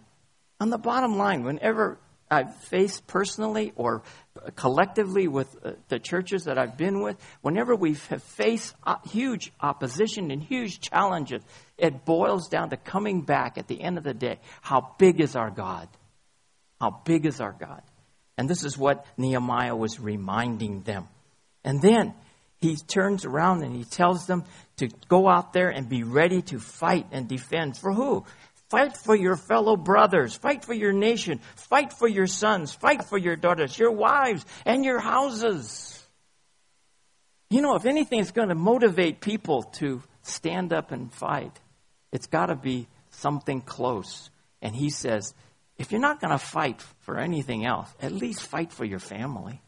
On 0.59 0.69
the 0.69 0.77
bottom 0.77 1.17
line, 1.17 1.43
whenever 1.43 1.99
I've 2.29 2.55
faced 2.55 3.07
personally 3.07 3.71
or 3.75 4.03
collectively 4.55 5.27
with 5.27 5.55
uh, 5.63 5.73
the 5.87 5.99
churches 5.99 6.45
that 6.45 6.57
I've 6.57 6.77
been 6.77 7.01
with, 7.01 7.17
whenever 7.41 7.75
we 7.75 7.93
have 8.09 8.23
faced 8.23 8.75
huge 9.05 9.51
opposition 9.61 10.31
and 10.31 10.43
huge 10.43 10.79
challenges, 10.81 11.41
it 11.77 12.05
boils 12.05 12.49
down 12.49 12.71
to 12.71 12.77
coming 12.77 13.21
back 13.21 13.57
at 13.57 13.67
the 13.67 13.81
end 13.81 13.97
of 13.97 14.03
the 14.03 14.13
day. 14.13 14.39
How 14.61 14.95
big 14.97 15.21
is 15.21 15.35
our 15.35 15.49
God? 15.49 15.87
How 16.81 17.01
big 17.05 17.25
is 17.25 17.39
our 17.39 17.53
God? 17.53 17.81
And 18.37 18.49
this 18.49 18.63
is 18.63 18.77
what 18.77 19.05
Nehemiah 19.17 19.75
was 19.75 19.99
reminding 19.99 20.81
them. 20.81 21.07
And 21.63 21.81
then 21.81 22.13
he 22.59 22.75
turns 22.75 23.25
around 23.25 23.63
and 23.63 23.75
he 23.75 23.83
tells 23.83 24.25
them 24.25 24.43
to 24.77 24.89
go 25.07 25.27
out 25.27 25.53
there 25.53 25.69
and 25.69 25.87
be 25.87 26.03
ready 26.03 26.41
to 26.43 26.59
fight 26.59 27.07
and 27.11 27.27
defend. 27.27 27.77
For 27.77 27.93
who? 27.93 28.25
Fight 28.69 28.97
for 28.97 29.15
your 29.15 29.35
fellow 29.35 29.77
brothers. 29.77 30.35
Fight 30.35 30.65
for 30.65 30.73
your 30.73 30.91
nation. 30.91 31.39
Fight 31.55 31.93
for 31.93 32.07
your 32.07 32.27
sons. 32.27 32.73
Fight 32.73 33.05
for 33.05 33.17
your 33.17 33.35
daughters, 33.35 33.77
your 33.77 33.91
wives, 33.91 34.45
and 34.65 34.83
your 34.83 34.99
houses. 34.99 35.93
You 37.49 37.61
know, 37.61 37.75
if 37.75 37.85
anything 37.85 38.19
is 38.19 38.31
going 38.31 38.49
to 38.49 38.55
motivate 38.55 39.21
people 39.21 39.63
to 39.79 40.03
stand 40.23 40.73
up 40.73 40.91
and 40.91 41.13
fight, 41.13 41.57
it's 42.11 42.27
got 42.27 42.47
to 42.47 42.55
be 42.55 42.87
something 43.11 43.61
close. 43.61 44.29
And 44.61 44.75
he 44.75 44.89
says, 44.89 45.33
if 45.77 45.91
you're 45.91 46.01
not 46.01 46.19
going 46.19 46.31
to 46.31 46.39
fight 46.39 46.81
for 47.01 47.17
anything 47.17 47.65
else, 47.65 47.89
at 48.01 48.11
least 48.11 48.41
fight 48.41 48.73
for 48.73 48.83
your 48.83 48.99
family 48.99 49.61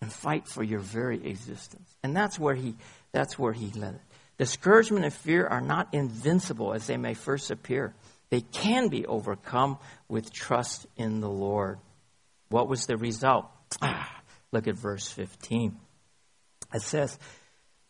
and 0.00 0.12
fight 0.12 0.46
for 0.46 0.62
your 0.62 0.80
very 0.80 1.26
existence. 1.26 1.96
And 2.02 2.16
that's 2.16 2.38
where 2.38 2.54
he, 2.54 2.76
that's 3.12 3.38
where 3.38 3.52
he 3.52 3.70
led 3.72 3.94
it. 3.94 4.00
Discouragement 4.38 5.04
and 5.04 5.12
fear 5.12 5.46
are 5.46 5.60
not 5.60 5.88
invincible 5.92 6.72
as 6.72 6.86
they 6.86 6.96
may 6.96 7.14
first 7.14 7.50
appear. 7.50 7.94
They 8.30 8.40
can 8.40 8.88
be 8.88 9.04
overcome 9.06 9.78
with 10.08 10.32
trust 10.32 10.86
in 10.96 11.20
the 11.20 11.28
Lord. 11.28 11.78
What 12.48 12.68
was 12.68 12.86
the 12.86 12.96
result? 12.96 13.46
Ah, 13.82 14.22
look 14.50 14.66
at 14.66 14.76
verse 14.76 15.08
15. 15.08 15.76
It 16.72 16.82
says, 16.82 17.18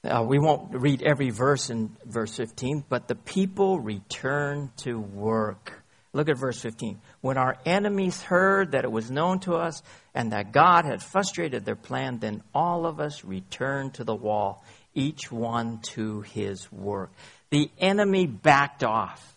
uh, 0.03 0.25
we 0.27 0.38
won't 0.38 0.75
read 0.75 1.03
every 1.03 1.31
verse 1.31 1.70
in 1.70 1.96
verse 2.05 2.37
15, 2.37 2.85
but 2.88 3.07
the 3.07 3.14
people 3.14 3.81
returned 3.81 4.75
to 4.79 4.99
work. 4.99 5.80
Look 6.12 6.29
at 6.29 6.38
verse 6.38 6.61
15. 6.61 7.01
When 7.20 7.37
our 7.37 7.57
enemies 7.64 8.20
heard 8.20 8.73
that 8.73 8.85
it 8.85 8.90
was 8.90 9.11
known 9.11 9.38
to 9.40 9.55
us 9.55 9.83
and 10.12 10.33
that 10.33 10.53
God 10.53 10.85
had 10.85 11.03
frustrated 11.03 11.64
their 11.64 11.77
plan, 11.77 12.18
then 12.18 12.42
all 12.53 12.85
of 12.85 12.99
us 12.99 13.25
returned 13.25 13.94
to 13.94 14.05
the 14.05 14.14
wall, 14.14 14.64
each 14.92 15.31
one 15.31 15.79
to 15.94 16.23
his 16.23 16.70
work. 16.73 17.12
The 17.51 17.70
enemy 17.79 18.27
backed 18.27 18.83
off. 18.83 19.37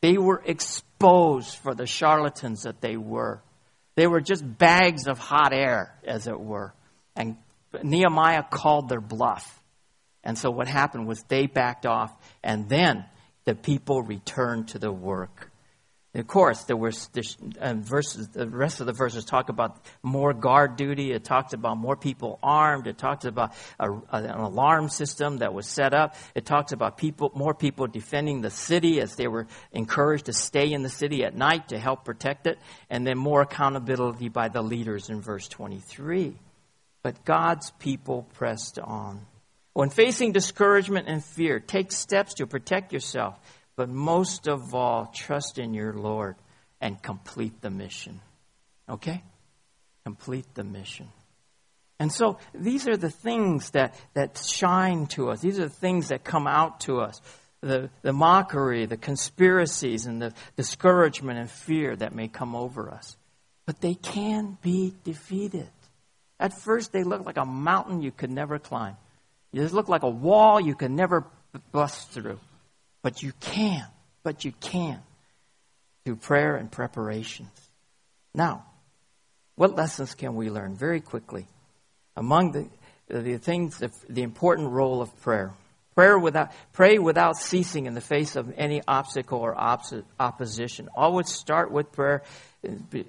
They 0.00 0.16
were 0.16 0.42
exposed 0.44 1.56
for 1.56 1.74
the 1.74 1.86
charlatans 1.86 2.62
that 2.62 2.80
they 2.80 2.96
were. 2.96 3.42
They 3.94 4.06
were 4.06 4.20
just 4.20 4.44
bags 4.58 5.08
of 5.08 5.18
hot 5.18 5.52
air, 5.52 5.94
as 6.04 6.26
it 6.26 6.40
were. 6.40 6.72
And 7.16 7.36
Nehemiah 7.82 8.44
called 8.48 8.88
their 8.88 9.00
bluff. 9.00 9.60
And 10.24 10.38
so 10.38 10.50
what 10.50 10.68
happened 10.68 11.06
was 11.06 11.22
they 11.28 11.46
backed 11.46 11.84
off, 11.84 12.14
and 12.42 12.68
then 12.68 13.04
the 13.44 13.54
people 13.54 14.02
returned 14.02 14.68
to 14.68 14.78
the 14.78 14.92
work 14.92 15.50
of 16.14 16.26
course, 16.26 16.64
there 16.64 16.76
this, 17.12 17.36
uh, 17.60 17.74
verses. 17.74 18.28
The 18.28 18.48
rest 18.48 18.80
of 18.80 18.86
the 18.86 18.94
verses 18.94 19.26
talk 19.26 19.50
about 19.50 19.78
more 20.02 20.32
guard 20.32 20.76
duty. 20.76 21.12
It 21.12 21.22
talks 21.22 21.52
about 21.52 21.76
more 21.76 21.96
people 21.96 22.38
armed. 22.42 22.86
It 22.86 22.96
talks 22.96 23.26
about 23.26 23.52
a, 23.78 23.92
an 23.92 24.30
alarm 24.30 24.88
system 24.88 25.38
that 25.38 25.52
was 25.52 25.66
set 25.66 25.92
up. 25.92 26.16
It 26.34 26.46
talks 26.46 26.72
about 26.72 26.96
people, 26.96 27.30
more 27.34 27.52
people 27.52 27.86
defending 27.86 28.40
the 28.40 28.50
city 28.50 29.02
as 29.02 29.16
they 29.16 29.28
were 29.28 29.46
encouraged 29.70 30.26
to 30.26 30.32
stay 30.32 30.72
in 30.72 30.82
the 30.82 30.88
city 30.88 31.24
at 31.24 31.36
night 31.36 31.68
to 31.68 31.78
help 31.78 32.06
protect 32.06 32.46
it, 32.46 32.58
and 32.88 33.06
then 33.06 33.18
more 33.18 33.42
accountability 33.42 34.30
by 34.30 34.48
the 34.48 34.62
leaders 34.62 35.10
in 35.10 35.20
verse 35.20 35.46
23. 35.46 36.34
But 37.02 37.22
God's 37.26 37.70
people 37.72 38.26
pressed 38.32 38.78
on. 38.78 39.26
When 39.74 39.90
facing 39.90 40.32
discouragement 40.32 41.06
and 41.06 41.22
fear, 41.22 41.60
take 41.60 41.92
steps 41.92 42.34
to 42.34 42.46
protect 42.46 42.94
yourself 42.94 43.38
but 43.78 43.88
most 43.88 44.48
of 44.48 44.74
all, 44.74 45.06
trust 45.14 45.56
in 45.56 45.72
your 45.72 45.92
Lord 45.92 46.34
and 46.80 47.00
complete 47.00 47.60
the 47.60 47.70
mission. 47.70 48.20
Okay? 48.88 49.22
Complete 50.04 50.52
the 50.54 50.64
mission. 50.64 51.06
And 52.00 52.10
so 52.10 52.38
these 52.52 52.88
are 52.88 52.96
the 52.96 53.08
things 53.08 53.70
that, 53.70 53.94
that 54.14 54.36
shine 54.36 55.06
to 55.08 55.30
us. 55.30 55.40
These 55.40 55.60
are 55.60 55.68
the 55.68 55.70
things 55.70 56.08
that 56.08 56.24
come 56.24 56.48
out 56.48 56.80
to 56.80 56.98
us. 56.98 57.20
The, 57.60 57.88
the 58.02 58.12
mockery, 58.12 58.86
the 58.86 58.96
conspiracies, 58.96 60.06
and 60.06 60.20
the 60.20 60.34
discouragement 60.56 61.38
and 61.38 61.48
fear 61.48 61.94
that 61.94 62.12
may 62.12 62.26
come 62.26 62.56
over 62.56 62.90
us. 62.90 63.16
But 63.64 63.80
they 63.80 63.94
can 63.94 64.58
be 64.60 64.92
defeated. 65.04 65.70
At 66.40 66.52
first, 66.52 66.90
they 66.90 67.04
look 67.04 67.24
like 67.24 67.36
a 67.36 67.44
mountain 67.44 68.02
you 68.02 68.10
could 68.10 68.32
never 68.32 68.58
climb. 68.58 68.96
They 69.52 69.68
look 69.68 69.88
like 69.88 70.02
a 70.02 70.10
wall 70.10 70.60
you 70.60 70.74
could 70.74 70.90
never 70.90 71.26
bust 71.70 72.10
through. 72.10 72.40
But 73.02 73.22
you 73.22 73.32
can. 73.40 73.86
But 74.22 74.44
you 74.44 74.52
can. 74.60 75.00
Through 76.04 76.16
prayer 76.16 76.56
and 76.56 76.70
preparations. 76.70 77.50
Now, 78.34 78.64
what 79.56 79.74
lessons 79.74 80.14
can 80.14 80.34
we 80.36 80.50
learn? 80.50 80.76
Very 80.76 81.00
quickly. 81.00 81.46
Among 82.16 82.52
the, 82.52 82.68
the 83.08 83.38
things, 83.38 83.78
the, 83.78 83.90
the 84.08 84.22
important 84.22 84.70
role 84.70 85.02
of 85.02 85.20
prayer. 85.20 85.52
Prayer 85.94 86.16
without, 86.16 86.52
pray 86.72 86.98
without 86.98 87.36
ceasing 87.36 87.86
in 87.86 87.94
the 87.94 88.00
face 88.00 88.36
of 88.36 88.54
any 88.56 88.80
obstacle 88.86 89.40
or 89.40 89.56
opposition. 89.56 90.88
Always 90.94 91.28
start 91.28 91.72
with 91.72 91.90
prayer, 91.90 92.22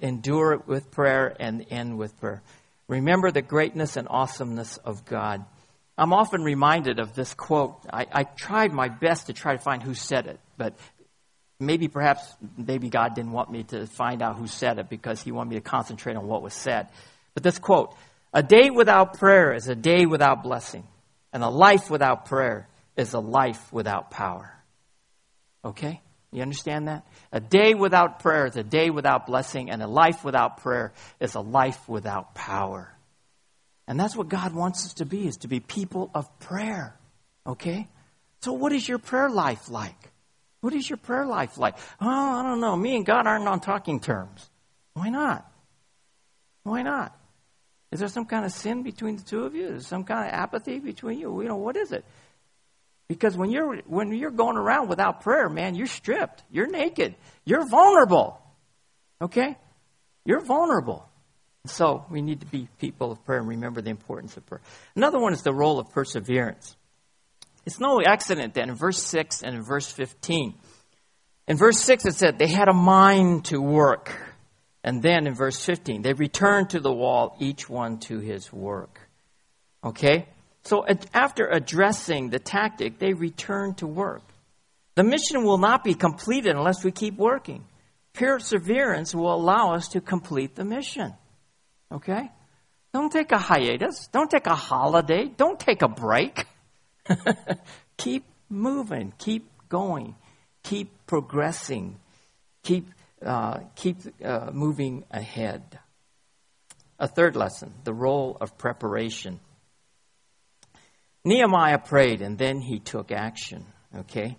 endure 0.02 0.54
it 0.54 0.68
with 0.68 0.90
prayer, 0.90 1.36
and 1.40 1.64
end 1.70 2.00
with 2.00 2.20
prayer. 2.20 2.42
Remember 2.88 3.30
the 3.30 3.44
greatness 3.44 3.96
and 3.96 4.08
awesomeness 4.10 4.78
of 4.78 5.06
God. 5.06 5.46
I'm 6.00 6.14
often 6.14 6.44
reminded 6.44 7.00
of 7.00 7.14
this 7.14 7.34
quote. 7.34 7.78
I, 7.92 8.06
I 8.10 8.24
tried 8.24 8.72
my 8.72 8.88
best 8.88 9.28
to 9.28 9.34
try 9.34 9.58
to 9.58 9.62
find 9.62 9.84
who 9.84 9.94
said 9.94 10.28
it, 10.28 10.40
but 10.58 10.78
maybe 11.60 11.90
perhaps 11.90 12.22
maybe 12.58 12.90
God 12.90 13.16
didn't 13.16 13.34
want 13.34 13.52
me 13.52 13.64
to 13.64 13.86
find 13.86 14.22
out 14.22 14.38
who 14.38 14.48
said 14.48 14.80
it 14.80 14.90
because 14.90 15.22
he 15.22 15.34
wanted 15.34 15.50
me 15.50 15.56
to 15.58 15.62
concentrate 15.62 16.16
on 16.16 16.26
what 16.26 16.42
was 16.42 16.54
said. 16.54 16.88
But 17.34 17.44
this 17.44 17.60
quote, 17.60 17.94
a 18.34 18.42
day 18.42 18.70
without 18.70 19.20
prayer 19.20 19.54
is 19.54 19.68
a 19.68 19.76
day 19.76 20.06
without 20.06 20.42
blessing, 20.42 20.88
and 21.34 21.44
a 21.44 21.50
life 21.50 21.90
without 21.90 22.26
prayer 22.26 22.70
is 22.96 23.14
a 23.14 23.20
life 23.20 23.74
without 23.74 24.10
power. 24.10 24.54
Okay? 25.66 26.02
You 26.32 26.44
understand 26.44 26.88
that? 26.88 27.06
A 27.34 27.42
day 27.42 27.74
without 27.74 28.20
prayer 28.20 28.46
is 28.46 28.56
a 28.56 28.64
day 28.64 28.90
without 28.90 29.26
blessing, 29.28 29.70
and 29.70 29.84
a 29.84 29.88
life 29.88 30.24
without 30.24 30.62
prayer 30.62 30.94
is 31.20 31.36
a 31.36 31.42
life 31.42 31.90
without 31.90 32.36
power. 32.36 32.96
And 33.90 34.00
that's 34.00 34.16
what 34.16 34.30
God 34.30 34.54
wants 34.54 34.86
us 34.86 34.94
to 34.94 35.06
be, 35.06 35.28
is 35.28 35.38
to 35.38 35.48
be 35.48 35.60
people 35.60 36.12
of 36.14 36.40
prayer. 36.40 36.96
Okay? 37.48 37.88
So 38.42 38.54
what 38.54 38.72
is 38.72 38.88
your 38.88 39.00
prayer 39.00 39.32
life 39.32 39.68
like? 39.68 40.12
What 40.62 40.74
is 40.74 40.88
your 40.88 40.98
prayer 40.98 41.26
life 41.26 41.58
like? 41.58 41.76
Oh, 42.00 42.08
I 42.08 42.44
don't 42.44 42.62
know. 42.62 42.76
Me 42.76 42.96
and 42.96 43.04
God 43.04 43.26
aren't 43.26 43.48
on 43.48 43.60
talking 43.60 44.00
terms. 44.00 44.48
Why 44.94 45.10
not? 45.10 45.52
Why 46.62 46.84
not? 46.84 47.18
Is 47.92 48.00
there 48.00 48.10
some 48.10 48.26
kind 48.26 48.46
of 48.46 48.52
sin 48.52 48.84
between 48.84 49.16
the 49.16 49.24
two 49.24 49.46
of 49.46 49.56
you? 49.56 49.70
Is 49.70 49.88
some 49.88 50.04
kind 50.04 50.28
of 50.28 50.34
apathy 50.36 50.78
between 50.78 51.18
you? 51.18 51.42
You 51.42 51.48
know, 51.48 51.58
what 51.58 51.76
is 51.76 51.92
it? 51.92 52.06
Because 53.08 53.36
when 53.36 53.50
you're 53.50 53.78
when 53.88 54.12
you're 54.12 54.30
going 54.30 54.56
around 54.56 54.88
without 54.88 55.22
prayer, 55.22 55.50
man, 55.50 55.74
you're 55.74 55.88
stripped. 55.88 56.44
You're 56.52 56.70
naked. 56.70 57.16
You're 57.44 57.68
vulnerable. 57.68 58.40
Okay? 59.20 59.58
You're 60.26 60.42
vulnerable. 60.46 61.09
So 61.72 62.06
we 62.10 62.22
need 62.22 62.42
to 62.42 62.46
be 62.46 62.68
people 62.80 63.12
of 63.12 63.24
prayer 63.26 63.40
and 63.40 63.48
remember 63.48 63.82
the 63.82 63.90
importance 63.90 64.38
of 64.38 64.46
prayer. 64.46 64.62
Another 64.96 65.20
one 65.20 65.34
is 65.34 65.42
the 65.42 65.54
role 65.54 65.80
of 65.80 65.90
perseverance. 65.92 66.76
It's 67.66 67.80
no 67.80 68.02
accident 68.06 68.56
that 68.56 68.68
in 68.68 68.76
verse 68.76 69.02
6 69.04 69.44
and 69.44 69.56
in 69.56 69.64
verse 69.64 69.92
15, 69.92 70.56
in 71.48 71.58
verse 71.58 71.80
6 71.80 72.06
it 72.06 72.16
said 72.16 72.40
they 72.40 72.48
had 72.48 72.70
a 72.70 72.74
mind 72.74 73.46
to 73.46 73.62
work. 73.62 74.12
And 74.84 75.02
then 75.02 75.28
in 75.28 75.36
verse 75.36 75.64
15, 75.66 76.02
they 76.02 76.14
returned 76.14 76.70
to 76.72 76.80
the 76.80 76.92
wall, 76.92 77.36
each 77.40 77.70
one 77.70 78.00
to 78.02 78.20
his 78.20 78.52
work. 78.52 79.00
Okay? 79.84 80.28
So 80.64 80.86
after 81.14 81.48
addressing 81.48 82.30
the 82.30 82.40
tactic, 82.40 82.98
they 82.98 83.14
returned 83.14 83.80
to 83.80 83.88
work. 83.88 84.24
The 84.96 85.04
mission 85.04 85.44
will 85.44 85.58
not 85.58 85.84
be 85.84 85.94
completed 85.94 86.56
unless 86.56 86.84
we 86.84 86.92
keep 86.92 87.18
working. 87.18 87.66
Perseverance 88.14 89.14
will 89.14 89.34
allow 89.34 89.74
us 89.74 89.90
to 89.90 90.02
complete 90.02 90.56
the 90.56 90.66
mission. 90.66 91.14
Okay? 91.92 92.32
Don't 92.94 93.12
take 93.12 93.32
a 93.32 93.38
hiatus. 93.38 94.08
Don't 94.08 94.30
take 94.30 94.48
a 94.48 94.56
holiday. 94.56 95.26
Don't 95.26 95.60
take 95.60 95.82
a 95.82 95.88
break. 95.88 96.46
keep 97.98 98.26
moving, 98.50 99.14
keep 99.18 99.50
going, 99.70 100.16
keep 100.64 101.06
progressing, 101.06 102.00
keep, 102.64 102.90
uh, 103.26 103.60
keep 103.76 103.98
uh, 104.24 104.50
moving 104.52 105.06
ahead. 105.12 105.80
A 106.98 107.08
third 107.08 107.36
lesson 107.36 107.74
the 107.84 107.94
role 107.94 108.38
of 108.42 108.58
preparation. 108.58 109.40
Nehemiah 111.24 111.80
prayed 111.80 112.22
and 112.22 112.38
then 112.38 112.60
he 112.60 112.80
took 112.80 113.12
action. 113.12 113.66
Okay? 113.96 114.38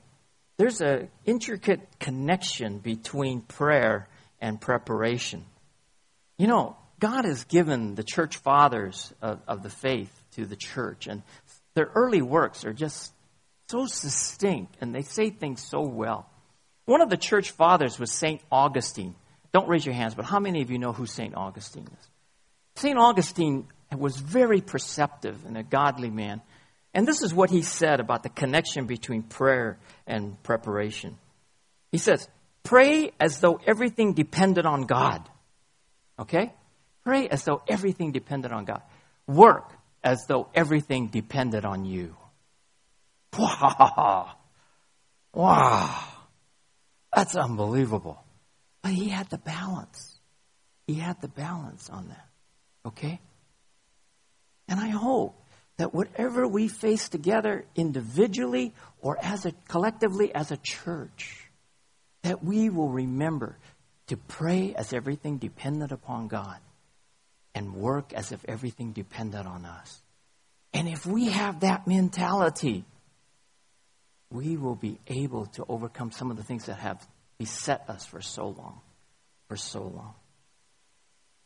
There's 0.56 0.80
an 0.80 1.08
intricate 1.24 1.80
connection 1.98 2.78
between 2.78 3.40
prayer 3.42 4.08
and 4.40 4.60
preparation. 4.60 5.46
You 6.36 6.48
know, 6.48 6.76
God 7.00 7.24
has 7.24 7.44
given 7.44 7.94
the 7.94 8.04
church 8.04 8.36
fathers 8.36 9.12
of, 9.20 9.40
of 9.48 9.62
the 9.62 9.70
faith 9.70 10.12
to 10.32 10.46
the 10.46 10.56
church, 10.56 11.06
and 11.06 11.22
their 11.74 11.90
early 11.94 12.22
works 12.22 12.64
are 12.64 12.72
just 12.72 13.12
so 13.68 13.86
succinct 13.86 14.76
and 14.80 14.94
they 14.94 15.02
say 15.02 15.30
things 15.30 15.64
so 15.66 15.80
well. 15.80 16.28
One 16.84 17.00
of 17.00 17.08
the 17.10 17.16
church 17.16 17.52
fathers 17.52 17.98
was 17.98 18.12
St. 18.12 18.40
Augustine. 18.50 19.14
Don't 19.52 19.68
raise 19.68 19.86
your 19.86 19.94
hands, 19.94 20.14
but 20.14 20.24
how 20.24 20.40
many 20.40 20.62
of 20.62 20.70
you 20.70 20.78
know 20.78 20.92
who 20.92 21.06
St. 21.06 21.34
Augustine 21.36 21.86
is? 21.86 22.10
St. 22.76 22.98
Augustine 22.98 23.68
was 23.96 24.16
very 24.16 24.60
perceptive 24.60 25.44
and 25.46 25.56
a 25.56 25.62
godly 25.62 26.10
man. 26.10 26.40
And 26.92 27.06
this 27.06 27.22
is 27.22 27.32
what 27.32 27.50
he 27.50 27.62
said 27.62 28.00
about 28.00 28.22
the 28.22 28.28
connection 28.28 28.86
between 28.86 29.22
prayer 29.22 29.78
and 30.06 30.40
preparation. 30.42 31.16
He 31.92 31.98
says, 31.98 32.28
Pray 32.62 33.12
as 33.18 33.40
though 33.40 33.60
everything 33.66 34.12
depended 34.12 34.66
on 34.66 34.82
God. 34.82 35.28
Okay? 36.18 36.52
Pray 37.10 37.26
as 37.26 37.42
though 37.42 37.60
everything 37.66 38.12
depended 38.12 38.52
on 38.52 38.64
God. 38.66 38.82
Work 39.26 39.72
as 40.04 40.26
though 40.28 40.46
everything 40.54 41.08
depended 41.08 41.64
on 41.64 41.84
you. 41.84 42.14
Wow. 43.36 44.30
Wow. 45.34 46.04
That's 47.12 47.34
unbelievable. 47.34 48.22
But 48.80 48.92
he 48.92 49.08
had 49.08 49.28
the 49.28 49.38
balance. 49.38 50.20
He 50.86 50.94
had 50.94 51.20
the 51.20 51.26
balance 51.26 51.90
on 51.90 52.06
that. 52.10 52.28
Okay? 52.86 53.18
And 54.68 54.78
I 54.78 54.90
hope 54.90 55.34
that 55.78 55.92
whatever 55.92 56.46
we 56.46 56.68
face 56.68 57.08
together 57.08 57.64
individually 57.74 58.72
or 59.00 59.18
as 59.20 59.46
a 59.46 59.52
collectively 59.66 60.32
as 60.32 60.52
a 60.52 60.58
church, 60.58 61.50
that 62.22 62.44
we 62.44 62.70
will 62.70 62.90
remember 62.90 63.56
to 64.06 64.16
pray 64.16 64.76
as 64.76 64.92
everything 64.92 65.38
depended 65.38 65.90
upon 65.90 66.28
God 66.28 66.58
and 67.54 67.74
work 67.74 68.12
as 68.12 68.32
if 68.32 68.44
everything 68.46 68.92
depended 68.92 69.46
on 69.46 69.64
us. 69.64 70.00
And 70.72 70.88
if 70.88 71.04
we 71.04 71.30
have 71.30 71.60
that 71.60 71.86
mentality, 71.86 72.84
we 74.30 74.56
will 74.56 74.76
be 74.76 74.98
able 75.08 75.46
to 75.46 75.64
overcome 75.68 76.12
some 76.12 76.30
of 76.30 76.36
the 76.36 76.44
things 76.44 76.66
that 76.66 76.78
have 76.78 77.04
beset 77.38 77.84
us 77.88 78.06
for 78.06 78.20
so 78.20 78.48
long. 78.48 78.80
For 79.48 79.56
so 79.56 79.82
long. 79.82 80.14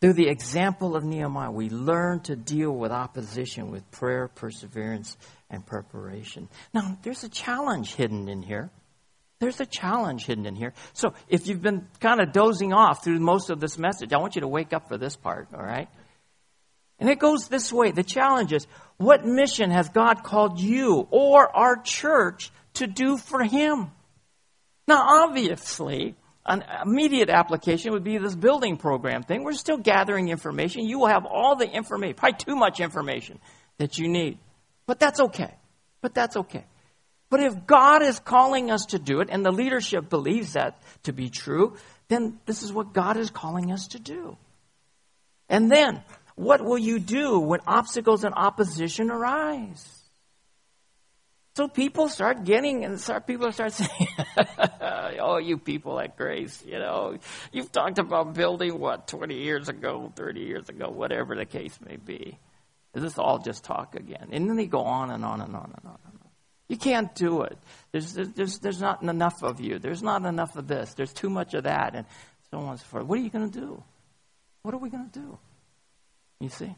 Through 0.00 0.12
the 0.14 0.28
example 0.28 0.96
of 0.96 1.04
Nehemiah, 1.04 1.50
we 1.50 1.70
learn 1.70 2.20
to 2.24 2.36
deal 2.36 2.70
with 2.70 2.92
opposition 2.92 3.70
with 3.70 3.90
prayer, 3.90 4.28
perseverance, 4.28 5.16
and 5.48 5.64
preparation. 5.64 6.50
Now, 6.74 6.98
there's 7.02 7.24
a 7.24 7.30
challenge 7.30 7.94
hidden 7.94 8.28
in 8.28 8.42
here. 8.42 8.70
There's 9.40 9.60
a 9.60 9.66
challenge 9.66 10.26
hidden 10.26 10.46
in 10.46 10.54
here. 10.54 10.72
So, 10.92 11.14
if 11.28 11.46
you've 11.46 11.62
been 11.62 11.88
kind 12.00 12.20
of 12.20 12.32
dozing 12.32 12.72
off 12.72 13.04
through 13.04 13.18
most 13.18 13.50
of 13.50 13.60
this 13.60 13.78
message, 13.78 14.12
I 14.12 14.18
want 14.18 14.36
you 14.36 14.42
to 14.42 14.48
wake 14.48 14.72
up 14.72 14.88
for 14.88 14.96
this 14.96 15.16
part, 15.16 15.48
all 15.52 15.62
right? 15.62 15.88
And 16.98 17.10
it 17.10 17.18
goes 17.18 17.48
this 17.48 17.72
way 17.72 17.90
the 17.90 18.04
challenge 18.04 18.52
is 18.52 18.66
what 18.96 19.24
mission 19.24 19.70
has 19.70 19.88
God 19.88 20.22
called 20.22 20.60
you 20.60 21.08
or 21.10 21.54
our 21.54 21.76
church 21.82 22.50
to 22.74 22.86
do 22.86 23.16
for 23.16 23.42
Him? 23.42 23.90
Now, 24.86 25.24
obviously, 25.24 26.14
an 26.46 26.62
immediate 26.84 27.30
application 27.30 27.92
would 27.92 28.04
be 28.04 28.18
this 28.18 28.34
building 28.34 28.76
program 28.76 29.22
thing. 29.22 29.44
We're 29.44 29.54
still 29.54 29.78
gathering 29.78 30.28
information. 30.28 30.84
You 30.84 31.00
will 31.00 31.06
have 31.06 31.24
all 31.24 31.56
the 31.56 31.68
information, 31.68 32.14
probably 32.16 32.38
too 32.38 32.56
much 32.56 32.80
information 32.80 33.40
that 33.78 33.98
you 33.98 34.08
need. 34.08 34.38
But 34.86 35.00
that's 35.00 35.20
okay. 35.20 35.54
But 36.02 36.14
that's 36.14 36.36
okay. 36.36 36.64
But 37.30 37.40
if 37.40 37.66
God 37.66 38.02
is 38.02 38.18
calling 38.20 38.70
us 38.70 38.86
to 38.86 38.98
do 38.98 39.20
it, 39.20 39.28
and 39.30 39.44
the 39.44 39.52
leadership 39.52 40.08
believes 40.08 40.52
that 40.52 40.80
to 41.04 41.12
be 41.12 41.30
true, 41.30 41.76
then 42.08 42.38
this 42.46 42.62
is 42.62 42.72
what 42.72 42.92
God 42.92 43.16
is 43.16 43.30
calling 43.30 43.72
us 43.72 43.88
to 43.88 43.98
do. 43.98 44.36
And 45.48 45.70
then, 45.70 46.02
what 46.36 46.64
will 46.64 46.78
you 46.78 46.98
do 46.98 47.38
when 47.38 47.60
obstacles 47.66 48.24
and 48.24 48.34
opposition 48.34 49.10
arise? 49.10 50.02
So 51.56 51.68
people 51.68 52.08
start 52.08 52.44
getting, 52.44 52.84
and 52.84 53.00
start, 53.00 53.28
people 53.28 53.52
start 53.52 53.72
saying, 53.80 54.08
oh, 55.20 55.38
you 55.38 55.56
people 55.56 56.00
at 56.00 56.16
Grace, 56.16 56.62
you 56.66 56.78
know, 56.78 57.16
you've 57.52 57.70
talked 57.70 57.98
about 57.98 58.34
building, 58.34 58.80
what, 58.80 59.06
20 59.06 59.36
years 59.36 59.68
ago, 59.68 60.12
30 60.16 60.40
years 60.40 60.68
ago, 60.68 60.90
whatever 60.90 61.36
the 61.36 61.46
case 61.46 61.78
may 61.86 61.96
be. 61.96 62.38
Is 62.94 63.02
this 63.02 63.18
all 63.18 63.38
just 63.38 63.64
talk 63.64 63.94
again? 63.94 64.28
And 64.32 64.48
then 64.48 64.56
they 64.56 64.66
go 64.66 64.80
on 64.80 65.10
and 65.10 65.24
on 65.24 65.40
and 65.40 65.54
on 65.54 65.72
and 65.76 65.86
on. 65.86 66.13
You 66.68 66.76
can't 66.76 67.14
do 67.14 67.42
it. 67.42 67.58
There's, 67.92 68.14
there's, 68.14 68.58
there's 68.58 68.80
not 68.80 69.02
enough 69.02 69.42
of 69.42 69.60
you. 69.60 69.78
There's 69.78 70.02
not 70.02 70.24
enough 70.24 70.56
of 70.56 70.66
this. 70.66 70.94
There's 70.94 71.12
too 71.12 71.28
much 71.28 71.54
of 71.54 71.64
that. 71.64 71.94
And 71.94 72.06
so 72.50 72.58
on 72.58 72.70
and 72.70 72.78
so 72.80 72.86
forth. 72.86 73.06
What 73.06 73.18
are 73.18 73.22
you 73.22 73.30
going 73.30 73.50
to 73.50 73.60
do? 73.60 73.82
What 74.62 74.74
are 74.74 74.78
we 74.78 74.88
going 74.88 75.10
to 75.10 75.18
do? 75.18 75.38
You 76.40 76.48
see? 76.48 76.74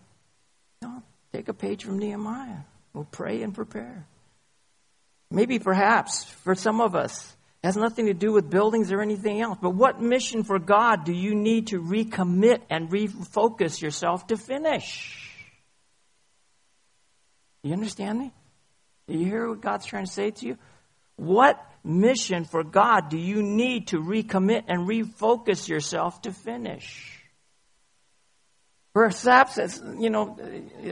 No, 0.83 1.03
take 1.33 1.49
a 1.49 1.55
page 1.55 1.85
from 1.85 1.99
Nehemiah. 1.99 2.61
We'll 2.93 3.05
pray 3.05 3.43
and 3.43 3.55
prepare. 3.55 4.07
Maybe 5.31 5.59
perhaps 5.59 6.25
for 6.25 6.55
some 6.55 6.81
of 6.81 6.95
us, 6.95 7.37
it 7.63 7.67
has 7.67 7.77
nothing 7.77 8.07
to 8.07 8.15
do 8.15 8.33
with 8.33 8.51
buildings 8.51 8.93
or 8.93 9.01
anything 9.01 9.41
else. 9.41 9.59
But 9.61 9.71
what 9.71 10.01
mission 10.01 10.45
for 10.45 10.59
God 10.59 11.05
do 11.05 11.13
you 11.13 11.35
need 11.35 11.69
to 11.69 11.81
recommit 11.81 12.61
and 12.71 12.91
refocus 12.91 13.81
yourself 13.81 14.27
to 14.29 14.37
finish? 14.37 15.33
You 17.63 17.73
understand 17.73 18.19
me? 18.19 18.33
Do 19.09 19.17
you 19.17 19.25
hear 19.25 19.49
what 19.49 19.61
God's 19.61 19.87
trying 19.87 20.07
to 20.07 20.11
say 20.11 20.31
to 20.33 20.47
you? 20.47 20.59
What 21.17 21.65
mission 21.85 22.45
for 22.45 22.65
God 22.65 23.09
do 23.09 23.17
you 23.17 23.43
need 23.43 23.89
to 23.89 23.99
recommit 23.99 24.65
and 24.69 24.89
refocus 24.89 25.69
yourself 25.69 26.23
to 26.23 26.33
finish? 26.33 27.13
Perhaps, 28.93 29.59
you 29.99 30.09
know, 30.09 30.39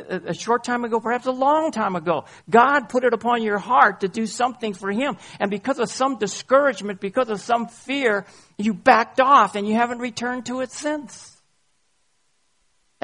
a 0.08 0.34
short 0.34 0.62
time 0.62 0.84
ago, 0.84 1.00
perhaps 1.00 1.24
a 1.24 1.32
long 1.32 1.70
time 1.70 1.96
ago, 1.96 2.26
God 2.50 2.90
put 2.90 3.02
it 3.02 3.14
upon 3.14 3.42
your 3.42 3.56
heart 3.58 4.00
to 4.00 4.08
do 4.08 4.26
something 4.26 4.74
for 4.74 4.92
Him. 4.92 5.16
And 5.40 5.50
because 5.50 5.78
of 5.78 5.88
some 5.88 6.18
discouragement, 6.18 7.00
because 7.00 7.30
of 7.30 7.40
some 7.40 7.66
fear, 7.66 8.26
you 8.58 8.74
backed 8.74 9.20
off 9.20 9.54
and 9.54 9.66
you 9.66 9.74
haven't 9.74 10.00
returned 10.00 10.44
to 10.46 10.60
it 10.60 10.70
since. 10.70 11.33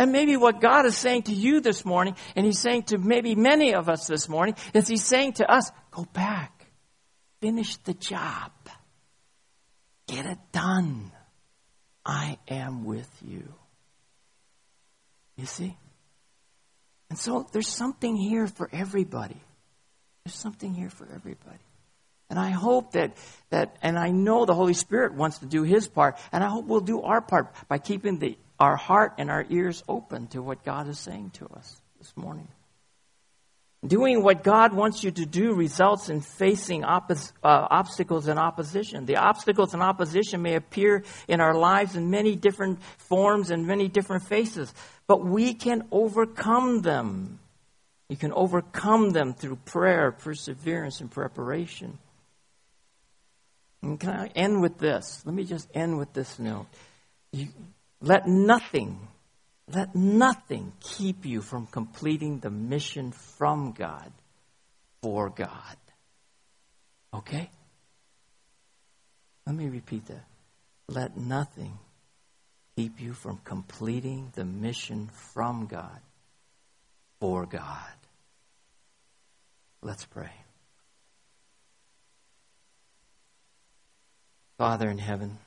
And 0.00 0.12
maybe 0.12 0.34
what 0.38 0.62
God 0.62 0.86
is 0.86 0.96
saying 0.96 1.24
to 1.24 1.32
you 1.34 1.60
this 1.60 1.84
morning, 1.84 2.16
and 2.34 2.46
He's 2.46 2.58
saying 2.58 2.84
to 2.84 2.96
maybe 2.96 3.34
many 3.34 3.74
of 3.74 3.90
us 3.90 4.06
this 4.06 4.30
morning, 4.30 4.54
is 4.72 4.88
He's 4.88 5.04
saying 5.04 5.34
to 5.34 5.52
us, 5.52 5.70
go 5.90 6.06
back. 6.14 6.68
Finish 7.42 7.76
the 7.76 7.92
job. 7.92 8.50
Get 10.06 10.24
it 10.24 10.38
done. 10.52 11.12
I 12.02 12.38
am 12.48 12.86
with 12.86 13.10
you. 13.20 13.52
You 15.36 15.44
see? 15.44 15.76
And 17.10 17.18
so 17.18 17.46
there's 17.52 17.68
something 17.68 18.16
here 18.16 18.46
for 18.46 18.70
everybody. 18.72 19.36
There's 20.24 20.34
something 20.34 20.72
here 20.72 20.88
for 20.88 21.06
everybody. 21.14 21.58
And 22.30 22.38
I 22.38 22.48
hope 22.48 22.92
that, 22.92 23.18
that, 23.50 23.76
and 23.82 23.98
I 23.98 24.12
know 24.12 24.46
the 24.46 24.54
Holy 24.54 24.72
Spirit 24.72 25.12
wants 25.12 25.40
to 25.40 25.46
do 25.46 25.62
His 25.62 25.88
part, 25.88 26.16
and 26.32 26.42
I 26.42 26.48
hope 26.48 26.64
we'll 26.64 26.80
do 26.80 27.02
our 27.02 27.20
part 27.20 27.52
by 27.68 27.76
keeping 27.76 28.18
the, 28.18 28.38
our 28.60 28.76
heart 28.76 29.14
and 29.18 29.30
our 29.30 29.46
ears 29.48 29.82
open 29.88 30.26
to 30.28 30.42
what 30.42 30.62
God 30.64 30.86
is 30.86 30.98
saying 30.98 31.30
to 31.30 31.46
us 31.46 31.80
this 31.98 32.14
morning. 32.16 32.46
Doing 33.86 34.22
what 34.22 34.44
God 34.44 34.74
wants 34.74 35.02
you 35.02 35.10
to 35.10 35.24
do 35.24 35.54
results 35.54 36.10
in 36.10 36.20
facing 36.20 36.82
oppos- 36.82 37.32
uh, 37.42 37.66
obstacles 37.70 38.28
and 38.28 38.38
opposition. 38.38 39.06
The 39.06 39.16
obstacles 39.16 39.72
and 39.72 39.82
opposition 39.82 40.42
may 40.42 40.54
appear 40.54 41.02
in 41.26 41.40
our 41.40 41.54
lives 41.54 41.96
in 41.96 42.10
many 42.10 42.36
different 42.36 42.82
forms 42.82 43.50
and 43.50 43.66
many 43.66 43.88
different 43.88 44.24
faces, 44.24 44.74
but 45.06 45.24
we 45.24 45.54
can 45.54 45.88
overcome 45.90 46.82
them. 46.82 47.38
You 48.10 48.16
can 48.16 48.32
overcome 48.32 49.12
them 49.12 49.32
through 49.32 49.56
prayer, 49.64 50.12
perseverance, 50.12 51.00
and 51.00 51.10
preparation. 51.10 51.98
And 53.82 53.98
can 53.98 54.10
I 54.10 54.26
end 54.34 54.60
with 54.60 54.76
this? 54.76 55.22
Let 55.24 55.34
me 55.34 55.44
just 55.44 55.68
end 55.72 55.96
with 55.96 56.12
this 56.12 56.38
note. 56.38 56.66
You, 57.32 57.48
let 58.00 58.26
nothing 58.26 59.08
let 59.72 59.94
nothing 59.94 60.72
keep 60.80 61.24
you 61.24 61.42
from 61.42 61.66
completing 61.66 62.40
the 62.40 62.50
mission 62.50 63.12
from 63.12 63.72
God 63.72 64.10
for 65.00 65.30
God. 65.30 65.76
Okay? 67.14 67.48
Let 69.46 69.54
me 69.54 69.68
repeat 69.68 70.06
that. 70.06 70.24
Let 70.88 71.16
nothing 71.16 71.78
keep 72.76 73.00
you 73.00 73.12
from 73.12 73.40
completing 73.44 74.32
the 74.34 74.44
mission 74.44 75.08
from 75.32 75.66
God 75.66 76.00
for 77.20 77.46
God. 77.46 77.94
Let's 79.82 80.04
pray. 80.04 80.32
Father 84.58 84.90
in 84.90 84.98
heaven, 84.98 85.38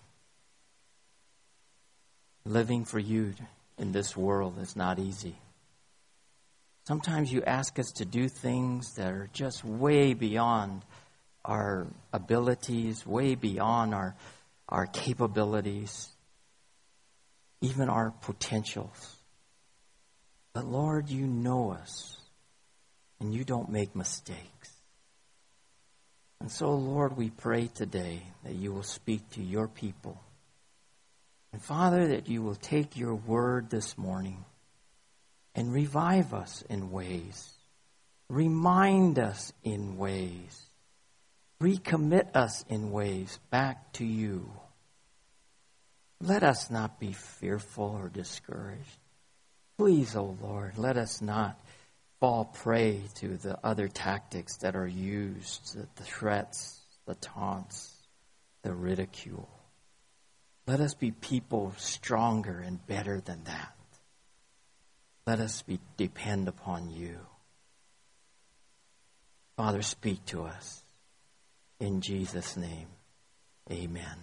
living 2.46 2.86
for 2.86 3.00
you 3.00 3.34
in 3.78 3.92
this 3.92 4.16
world 4.16 4.60
is 4.60 4.76
not 4.76 5.00
easy. 5.00 5.36
Sometimes 6.86 7.32
you 7.32 7.42
ask 7.44 7.80
us 7.80 7.92
to 7.94 8.06
do 8.06 8.28
things 8.28 8.96
that 8.96 9.12
are 9.12 9.30
just 9.32 9.64
way 9.64 10.14
beyond 10.14 10.84
our 11.46 11.88
abilities, 12.12 13.06
way 13.06 13.36
beyond 13.36 13.94
our, 13.94 14.16
our 14.68 14.86
capabilities, 14.88 16.10
even 17.62 17.90
our 17.90 18.12
potentials. 18.22 19.16
But 20.54 20.66
Lord, 20.66 21.10
you 21.10 21.26
know 21.26 21.72
us, 21.72 22.18
and 23.20 23.34
you 23.34 23.46
don't 23.46 23.70
make 23.70 23.96
mistakes. 23.96 24.70
And 26.42 26.52
so, 26.52 26.76
Lord, 26.76 27.16
we 27.16 27.30
pray 27.30 27.68
today 27.68 28.24
that 28.44 28.56
you 28.56 28.74
will 28.74 28.84
speak 28.84 29.30
to 29.32 29.42
your 29.42 29.70
people 29.70 30.22
and 31.54 31.62
Father, 31.62 32.08
that 32.08 32.28
you 32.28 32.42
will 32.42 32.56
take 32.56 32.98
your 32.98 33.14
word 33.14 33.70
this 33.70 33.96
morning 33.96 34.44
and 35.54 35.72
revive 35.72 36.34
us 36.34 36.64
in 36.68 36.90
ways, 36.90 37.54
remind 38.28 39.20
us 39.20 39.54
in 39.64 39.96
ways, 39.96 40.64
recommit 41.62 42.36
us 42.36 42.66
in 42.70 42.92
ways 42.92 43.40
back 43.52 43.94
to 43.94 44.06
you. 44.06 44.52
Let 46.20 46.42
us 46.42 46.72
not 46.72 47.00
be 47.00 47.14
fearful 47.14 48.00
or 48.02 48.10
discouraged. 48.10 48.98
Please, 49.78 50.16
O 50.16 50.22
oh 50.22 50.38
Lord, 50.42 50.80
let 50.80 50.98
us 50.98 51.22
not 51.22 51.60
fall 52.20 52.46
prey 52.46 53.02
to 53.16 53.38
the 53.38 53.60
other 53.64 53.88
tactics 53.88 54.58
that 54.58 54.76
are 54.76 54.88
used 54.88 55.76
the 55.76 56.04
threats, 56.04 56.80
the 57.06 57.16
taunts, 57.16 57.94
the 58.64 58.74
ridicule. 58.74 59.50
Let 60.66 60.80
us 60.80 60.94
be 60.94 61.12
people 61.12 61.74
stronger 61.78 62.60
and 62.60 62.86
better 62.88 63.20
than 63.20 63.44
that. 63.46 63.76
Let 65.28 65.40
us 65.40 65.62
be, 65.62 65.80
depend 65.98 66.48
upon 66.48 66.90
you. 66.90 67.18
Father, 69.58 69.82
speak 69.82 70.26
to 70.28 70.44
us. 70.44 70.84
In 71.80 72.02
Jesus' 72.02 72.56
name, 72.56 72.88
amen. 73.70 74.18